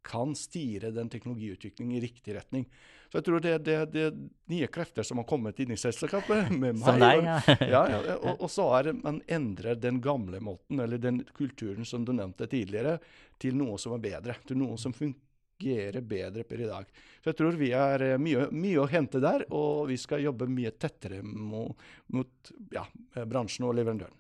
kan 0.06 0.36
styre 0.38 0.94
den 0.96 1.10
teknologiutviklingen 1.12 1.98
i 1.98 2.06
riktig 2.06 2.38
retning. 2.38 2.70
Så 3.10 3.18
jeg 3.18 3.26
tror 3.26 3.42
det 3.42 3.54
er 3.58 3.88
det, 3.90 4.10
nye 4.54 4.68
krefter 4.70 5.06
som 5.06 5.18
har 5.18 5.26
kommet 5.30 5.58
inn 5.60 5.74
i 5.74 5.78
selskapet 5.80 6.52
med 6.62 6.78
meg. 6.78 7.00
Deg, 7.02 7.24
ja. 7.26 7.40
ja, 7.66 7.82
ja 7.90 8.18
og, 8.26 8.36
og, 8.36 8.50
så 8.54 8.68
er 8.78 8.90
det 8.90 9.00
man 9.00 9.18
endrer 9.26 9.80
den 9.82 9.98
gamle 10.04 10.42
måten, 10.46 10.82
eller 10.84 11.02
den 11.02 11.24
kulturen 11.34 11.88
som 11.90 12.06
du 12.06 12.14
nevnte 12.14 12.50
tidligere, 12.50 13.00
til 13.42 13.58
noe 13.58 13.80
som 13.82 13.98
er 13.98 14.06
bedre. 14.06 14.38
Til 14.46 14.62
noe 14.62 14.78
som 14.78 14.94
fungerer 14.94 16.06
bedre 16.06 16.46
per 16.46 16.62
i 16.62 16.70
dag. 16.70 16.94
Så 17.24 17.32
jeg 17.32 17.40
tror 17.42 17.58
vi 17.58 17.74
har 17.74 18.06
eh, 18.06 18.20
mye, 18.22 18.46
mye, 18.54 18.78
å 18.84 18.88
hente 18.90 19.22
der, 19.24 19.48
og 19.50 19.90
vi 19.90 19.98
skal 19.98 20.24
jobbe 20.28 20.46
mye 20.52 20.76
tettere 20.78 21.24
mot, 21.26 21.74
mot 22.14 22.54
ja, 22.76 22.86
bransjen 23.26 23.66
og 23.66 23.78
leverandøren. 23.80 24.16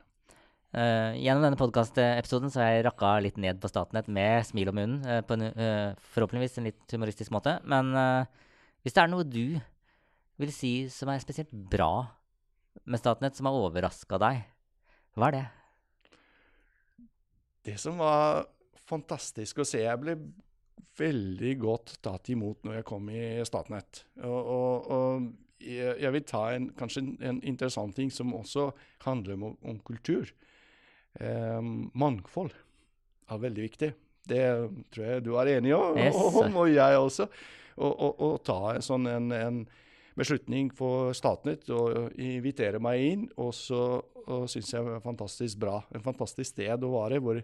Uh, 0.69 1.15
gjennom 1.17 1.41
denne 1.41 1.57
podkastepisoden 1.57 2.51
har 2.53 2.75
jeg 2.75 2.83
rakka 2.85 3.15
litt 3.25 3.39
ned 3.41 3.57
på 3.57 3.69
Statnett 3.71 4.05
med 4.05 4.45
smil 4.45 4.69
om 4.69 4.75
munnen, 4.77 4.99
uh, 5.01 5.23
på 5.25 5.33
en 5.33 5.47
uh, 5.49 5.97
forhåpentligvis 6.13 6.59
en 6.61 6.67
litt 6.69 6.93
humoristisk 6.93 7.33
måte. 7.33 7.55
Men 7.65 7.89
hvis 8.83 8.95
det 8.95 9.03
er 9.03 9.11
noe 9.11 9.27
du 9.27 9.59
vil 10.39 10.51
si 10.55 10.73
som 10.93 11.11
er 11.11 11.21
spesielt 11.23 11.51
bra 11.51 12.07
med 12.89 13.01
Statnett, 13.01 13.35
som 13.35 13.49
har 13.49 13.57
overraska 13.59 14.19
deg, 14.21 14.43
hva 15.17 15.29
er 15.29 15.35
det? 15.35 15.47
Det 17.69 17.75
som 17.81 17.99
var 17.99 18.45
fantastisk 18.89 19.59
å 19.61 19.67
se 19.67 19.81
Jeg 19.83 20.01
ble 20.01 20.15
veldig 20.99 21.51
godt 21.61 21.97
tatt 22.03 22.31
imot 22.33 22.65
når 22.65 22.79
jeg 22.79 22.87
kom 22.87 23.09
i 23.11 23.21
Statnett. 23.47 24.03
Og, 24.23 24.39
og, 24.39 24.89
og 24.95 25.29
jeg, 25.59 26.11
vil 26.15 26.25
ta 26.27 26.45
en, 26.55 26.69
kanskje 26.75 27.03
en, 27.03 27.11
en, 27.29 27.39
interessant 27.47 27.95
ting 27.95 28.11
som 28.11 28.33
også 28.35 28.69
handler 29.05 29.37
om, 29.37 29.55
om 29.59 29.79
kultur. 29.85 30.31
Eh, 31.19 31.61
mangfold 31.99 32.53
er 33.29 33.43
veldig 33.43 33.65
viktig. 33.67 33.91
Det 34.29 34.43
tror 34.93 35.05
jeg 35.05 35.25
du 35.25 35.33
er 35.39 35.55
enig 35.57 35.73
om, 35.75 35.97
yes. 35.97 36.19
og 36.59 36.67
jeg 36.71 36.99
også. 36.99 37.29
Å 37.79 38.31
ta 38.43 38.59
en 38.75 38.83
sånn 38.83 39.07
en, 39.07 39.31
en 39.31 39.61
beslutning 40.19 40.71
for 40.75 41.13
Statnett 41.15 41.69
og 41.71 42.17
invitere 42.19 42.81
meg 42.83 43.05
inn, 43.05 43.27
og 43.39 43.53
så 43.55 44.01
syns 44.51 44.73
jeg 44.73 44.85
det 44.85 44.97
er 44.97 45.05
fantastisk 45.05 45.61
bra. 45.61 45.79
En 45.95 46.03
fantastisk 46.03 46.51
sted 46.51 46.83
å 46.83 46.91
være, 46.93 47.21
hvor, 47.23 47.39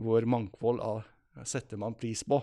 hvor 0.00 0.26
mangfold 0.28 0.80
av, 0.84 1.04
setter 1.44 1.80
man 1.80 1.96
pris 1.98 2.24
på. 2.24 2.40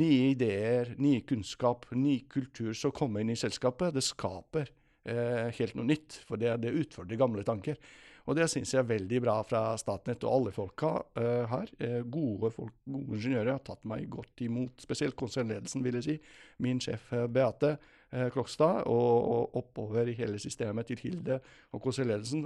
Nye 0.00 0.30
ideer, 0.32 0.94
ny 0.96 1.18
kunnskap, 1.28 1.84
ny 1.92 2.22
kultur 2.32 2.72
som 2.76 2.94
kommer 2.96 3.20
inn 3.20 3.34
i 3.34 3.36
selskapet, 3.36 3.92
det 3.92 4.04
skaper 4.06 4.70
eh, 5.04 5.50
helt 5.58 5.76
noe 5.76 5.90
nytt. 5.90 6.22
For 6.24 6.40
det, 6.40 6.54
det 6.64 6.72
utfordrer 6.80 7.20
gamle 7.20 7.44
tanker. 7.44 7.76
Og 8.28 8.36
det 8.38 8.46
syns 8.50 8.70
jeg 8.74 8.82
er 8.82 8.90
veldig 8.90 9.18
bra 9.24 9.38
fra 9.46 9.62
Statnett 9.80 10.22
og 10.26 10.36
alle 10.36 10.52
folka 10.54 10.92
uh, 11.18 11.48
her. 11.50 11.72
Uh, 11.80 11.98
gode, 12.06 12.52
folk, 12.54 12.76
gode 12.86 13.18
ingeniører 13.18 13.56
har 13.56 13.64
tatt 13.66 13.82
meg 13.88 14.06
godt 14.12 14.44
imot, 14.46 14.84
spesielt 14.84 15.18
konsernledelsen, 15.18 15.82
vil 15.82 15.98
jeg 15.98 16.06
si. 16.06 16.16
Min 16.62 16.82
sjef 16.82 17.10
uh, 17.14 17.26
Beate 17.26 17.76
Klokstad, 18.12 18.82
og, 18.92 19.54
oppover 19.56 20.10
i 20.12 20.14
hele 20.18 20.36
systemet 20.36 20.90
til 20.90 20.98
Hilde 21.00 21.38
og 21.72 21.80
konsernledelsen. 21.80 22.42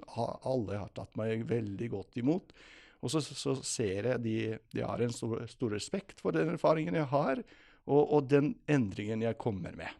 Alle 0.47 0.77
har 0.79 0.93
tatt 0.95 1.19
meg 1.19 1.43
veldig 1.49 1.89
godt 1.91 2.21
imot. 2.23 2.55
Og 3.03 3.11
så, 3.11 3.19
så 3.19 3.57
ser 3.67 4.13
jeg 4.13 4.23
de, 4.23 4.37
de 4.71 4.85
har 4.87 5.03
en 5.03 5.11
stor, 5.11 5.41
stor, 5.51 5.75
respekt 5.75 6.23
for 6.23 6.39
den 6.39 6.53
erfaringen 6.55 6.95
jeg 6.95 7.11
har, 7.11 7.43
og, 7.83 7.99
og 7.99 8.31
den 8.31 8.53
endringen 8.71 9.27
jeg 9.27 9.41
kommer 9.43 9.75
med. 9.75 9.91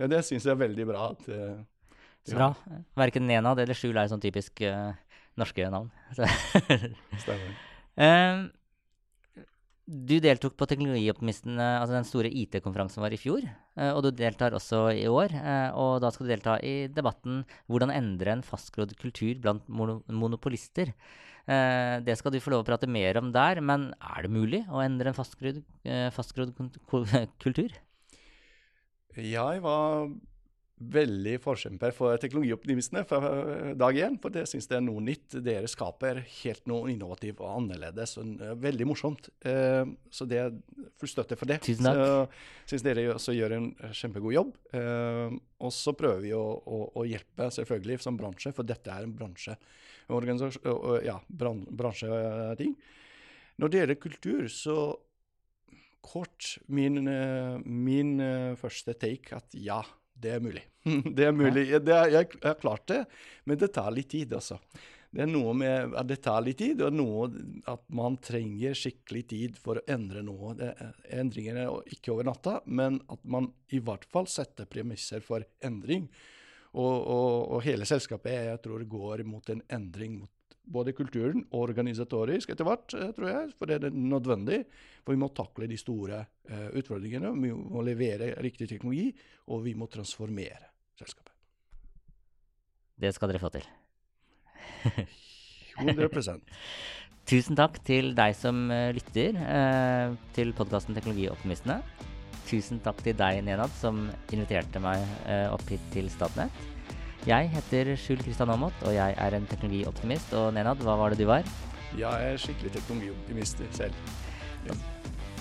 Ja, 0.00 0.08
det 0.08 0.22
syns 0.24 0.48
jeg 0.48 0.54
er 0.54 0.64
veldig 0.64 0.88
bra. 0.88 1.10
at 1.12 1.28
så 2.22 2.36
bra. 2.36 2.54
Verken 3.00 3.28
Nenad 3.28 3.60
eller 3.60 3.76
Skjul 3.76 3.96
er 4.00 4.10
sånn 4.10 4.24
typisk 4.24 4.60
uh, 4.64 4.92
norske 5.38 5.68
navn. 5.72 5.90
Stemmer. 7.22 7.52
Uh, 8.00 8.48
du 9.90 10.18
deltok 10.22 10.54
på 10.58 10.68
Teknologioptimistene, 10.70 11.64
altså 11.80 11.96
den 11.96 12.06
store 12.06 12.30
IT-konferansen 12.42 13.02
var 13.02 13.14
i 13.14 13.18
fjor. 13.20 13.42
Uh, 13.74 13.90
og 13.96 14.04
du 14.06 14.10
deltar 14.14 14.54
også 14.56 14.84
i 14.94 15.06
år. 15.10 15.34
Uh, 15.34 15.70
og 15.78 15.92
da 16.04 16.12
skal 16.14 16.26
du 16.26 16.32
delta 16.34 16.58
i 16.62 16.86
debatten 16.92 17.42
'Hvordan 17.66 17.94
endre 17.94 18.36
en 18.36 18.46
fastgrodd 18.46 18.94
kultur 19.00 19.34
blant 19.42 19.66
monopolister'. 19.68 20.94
Det 21.50 22.14
skal 22.14 22.30
du 22.30 22.38
få 22.38 22.52
lov 22.52 22.60
å 22.62 22.66
prate 22.68 22.86
mer 22.86 23.16
om 23.18 23.32
der, 23.32 23.58
men 23.64 23.88
er 23.98 24.22
det 24.22 24.30
mulig 24.30 24.60
å 24.70 24.84
endre 24.84 25.08
en 25.08 25.16
fastgrodd, 25.16 25.64
fastgrodd 26.14 26.52
kultur? 27.42 27.72
Jeg 29.16 29.62
var 29.64 30.12
veldig 30.80 31.34
forkjemper 31.44 31.92
for 31.92 32.16
teknologioptimistene 32.20 33.02
fra 33.08 33.18
dag 33.76 33.98
én. 34.00 34.16
For 34.20 34.32
det 34.32 34.46
syns 34.48 34.68
det 34.70 34.78
er 34.78 34.84
noe 34.84 35.02
nytt. 35.04 35.36
Dere 35.44 35.68
skaper 35.68 36.22
helt 36.24 36.64
noe 36.70 36.88
innovativt 36.92 37.42
og 37.44 37.50
annerledes. 37.52 38.16
og 38.20 38.40
uh, 38.40 38.54
Veldig 38.60 38.86
morsomt. 38.88 39.28
Uh, 39.44 39.84
så 40.12 40.26
det 40.28 40.40
er 40.40 40.56
full 41.00 41.12
støtte 41.12 41.36
for 41.36 41.50
det. 41.50 41.60
Tusen 41.66 41.88
takk. 41.88 42.00
Så 42.00 42.72
syns 42.72 42.86
dere 42.86 43.06
også 43.12 43.36
gjør 43.36 43.56
en 43.58 43.68
kjempegod 43.92 44.36
jobb. 44.36 44.56
Og 45.60 45.74
så 45.74 45.92
prøver 45.96 46.24
vi 46.24 46.32
å, 46.36 46.40
å, 46.40 46.80
å, 46.96 47.04
hjelpe, 47.08 47.50
selvfølgelig, 47.52 48.00
som 48.00 48.16
bransje, 48.16 48.54
for 48.56 48.68
dette 48.68 48.92
er 48.94 49.04
en 49.04 49.14
bransje, 49.16 49.56
ja, 51.04 51.16
bran, 51.28 51.64
bransjeting. 51.68 52.74
Når 53.60 53.72
det 53.72 53.82
gjelder 53.82 54.00
kultur, 54.00 54.46
så 54.52 54.76
kort 56.00 56.54
min, 56.72 57.02
min 57.66 58.14
første 58.56 58.94
take 58.96 59.36
at 59.36 59.58
ja 59.58 59.82
det 60.22 60.36
er 60.36 60.40
mulig. 60.44 60.62
det 61.16 61.26
er 61.26 61.36
mulig. 61.36 61.66
Det 61.84 61.94
er, 61.94 62.14
jeg, 62.14 62.32
jeg, 62.36 62.46
har 62.46 62.58
klart 62.60 62.88
det, 62.90 63.04
men 63.48 63.60
det 63.60 63.72
tar 63.76 63.92
litt 63.94 64.10
tid, 64.12 64.34
altså. 64.36 64.60
Det 65.10 65.24
er 65.24 65.30
noe 65.30 65.52
med 65.58 65.94
at 65.98 66.06
det 66.06 66.20
tar 66.22 66.42
litt 66.46 66.60
tid, 66.60 66.82
og 66.86 66.94
noe 66.94 67.26
at 67.70 67.82
man 67.98 68.14
trenger 68.22 68.76
skikkelig 68.78 69.22
tid 69.32 69.56
for 69.58 69.80
å 69.80 69.86
endre 69.90 70.22
noe. 70.22 70.52
Det, 70.58 70.70
endringene 71.18 71.64
er 71.66 71.94
ikke 71.96 72.14
over 72.14 72.28
natta, 72.28 72.60
men 72.70 73.00
at 73.10 73.24
man 73.26 73.50
i 73.74 73.82
hvert 73.82 74.06
fall 74.12 74.30
setter 74.30 74.70
premisser 74.70 75.24
for 75.26 75.42
endring. 75.66 76.06
Og, 76.70 76.94
og, 76.94 77.32
og 77.56 77.64
hele 77.66 77.88
selskapet 77.88 78.36
jeg 78.52 78.62
tror 78.62 78.86
går 78.86 79.24
mot 79.26 79.50
en 79.50 79.64
endring 79.74 80.20
mot 80.20 80.30
både 80.70 80.94
kulturen 80.96 81.44
og 81.50 81.64
organisatorisk 81.68 82.52
etter 82.52 82.66
hvert, 82.68 82.94
eh, 82.94 83.12
tror 83.16 83.28
jeg. 83.30 83.52
For 83.58 83.70
det 83.70 83.78
er 83.78 83.90
nødvendig. 83.94 84.62
For 85.04 85.14
vi 85.14 85.20
må 85.20 85.30
takle 85.34 85.68
de 85.70 85.78
store 85.80 86.20
uh, 86.50 86.68
utfordringene. 86.76 87.32
Vi 87.40 87.52
må 87.56 87.82
levere 87.86 88.34
riktig 88.44 88.68
teknologi, 88.68 89.08
og 89.48 89.64
vi 89.64 89.74
må 89.74 89.88
transformere 89.90 90.68
selskapet. 90.98 91.32
Det 93.00 93.14
skal 93.16 93.32
dere 93.32 93.40
få 93.40 93.48
til. 93.54 93.66
100% 95.80 96.42
Tusen 97.30 97.56
takk 97.56 97.78
til 97.86 98.12
deg 98.18 98.34
som 98.36 98.66
uh, 98.72 98.90
lytter 98.96 99.36
eh, 99.38 100.14
til 100.34 100.50
podkasten 100.56 100.96
Teknologioptimistene. 100.96 101.78
Tusen 102.48 102.80
takk 102.82 103.00
til 103.06 103.14
deg, 103.14 103.44
Nenad, 103.46 103.70
som 103.78 104.08
inviterte 104.34 104.82
meg 104.82 105.04
opp 105.54 105.62
hit 105.70 105.84
til 105.94 106.08
Statnett. 106.10 106.79
Jeg 107.28 107.50
heter 107.52 107.90
Skjul 108.00 108.22
Kristian 108.24 108.48
Aamodt, 108.48 108.76
og 108.88 108.94
jeg 108.94 109.14
er 109.18 109.34
en 109.36 109.46
teknologioptimist. 109.50 110.32
Og 110.40 110.54
Nenad, 110.56 110.80
hva 110.80 110.96
var 110.96 111.12
det 111.12 111.20
du 111.20 111.26
var? 111.28 111.44
Jeg 111.98 112.30
er 112.30 112.38
skikkelig 112.40 112.72
teknologioptimist 112.78 113.60
selv. 113.76 113.92
Ja. 114.64 114.76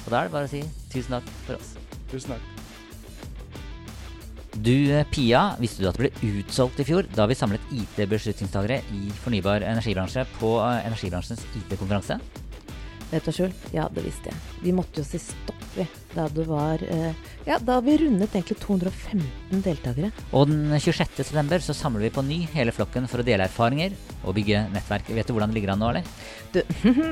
Og 0.05 0.09
da 0.11 0.19
er 0.19 0.27
det 0.27 0.33
bare 0.33 0.49
å 0.49 0.51
si 0.51 0.63
tusen 0.91 1.15
takk 1.15 1.29
for 1.45 1.55
oss. 1.55 1.77
Tusen 2.11 2.35
takk. 2.35 2.59
Du, 4.59 4.73
eh, 4.91 5.05
Pia, 5.07 5.55
visste 5.61 5.85
du 5.85 5.87
at 5.87 5.95
det 5.95 6.09
ble 6.09 6.33
utsolgt 6.41 6.81
i 6.83 6.87
fjor 6.87 7.07
da 7.15 7.29
vi 7.29 7.37
samlet 7.37 7.71
IT-beslutningstagere 7.71 8.81
i 8.97 9.07
fornybar 9.23 9.63
energibransje 9.63 10.25
på 10.35 10.57
eh, 10.65 10.81
energibransjens 10.89 11.45
IT-konferanse? 11.61 12.19
Vet 13.09 13.25
du, 13.25 13.31
Skjul, 13.33 13.53
ja, 13.73 13.87
det 13.89 14.03
visste 14.05 14.29
jeg. 14.29 14.37
Vi 14.61 14.73
måtte 14.75 15.01
jo 15.01 15.07
si 15.07 15.17
stopp 15.21 15.57
vi, 15.75 15.85
da 16.13 16.25
det 16.33 16.45
var 16.49 16.81
eh, 16.81 17.13
Ja, 17.45 17.57
da 17.61 17.79
vi 17.81 17.95
rundet 17.97 18.33
egentlig 18.35 18.59
215 18.61 19.63
deltakere. 19.65 20.11
Og 20.33 20.49
den 20.49 20.75
26. 20.75 21.17
september 21.23 21.63
så 21.63 21.73
samler 21.77 22.05
vi 22.05 22.11
på 22.13 22.23
ny 22.25 22.39
hele 22.53 22.73
flokken 22.75 23.07
for 23.09 23.21
å 23.21 23.25
dele 23.25 23.47
erfaringer 23.49 23.95
og 24.23 24.35
bygge 24.37 24.67
nettverk. 24.73 25.09
Vet 25.15 25.29
du 25.29 25.33
hvordan 25.33 25.53
det 25.53 25.59
ligger 25.59 25.73
an 25.73 25.81
nå, 25.81 25.89
eller? 25.89 26.05
Du, 26.53 26.61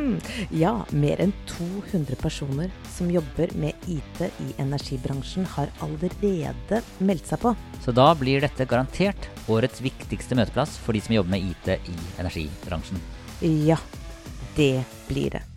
ja, 0.63 0.73
mer 0.93 1.25
enn 1.25 1.33
200 1.49 2.17
personer 2.21 2.73
som 2.93 3.09
jobber 3.13 3.53
med 3.57 3.89
IT 3.89 4.23
i 4.27 4.53
energibransjen, 4.61 5.49
har 5.57 5.73
allerede 5.85 6.83
meldt 7.01 7.29
seg 7.29 7.41
på. 7.41 7.53
Så 7.81 7.93
da 7.95 8.11
blir 8.17 8.45
dette 8.45 8.69
garantert 8.69 9.29
årets 9.49 9.81
viktigste 9.85 10.37
møteplass 10.37 10.77
for 10.81 10.97
de 10.97 11.01
som 11.01 11.17
jobber 11.17 11.37
med 11.37 11.53
IT 11.53 11.77
i 11.77 11.99
energibransjen. 12.21 13.01
Ja, 13.41 13.81
det 14.57 14.83
blir 15.09 15.37
det. 15.37 15.56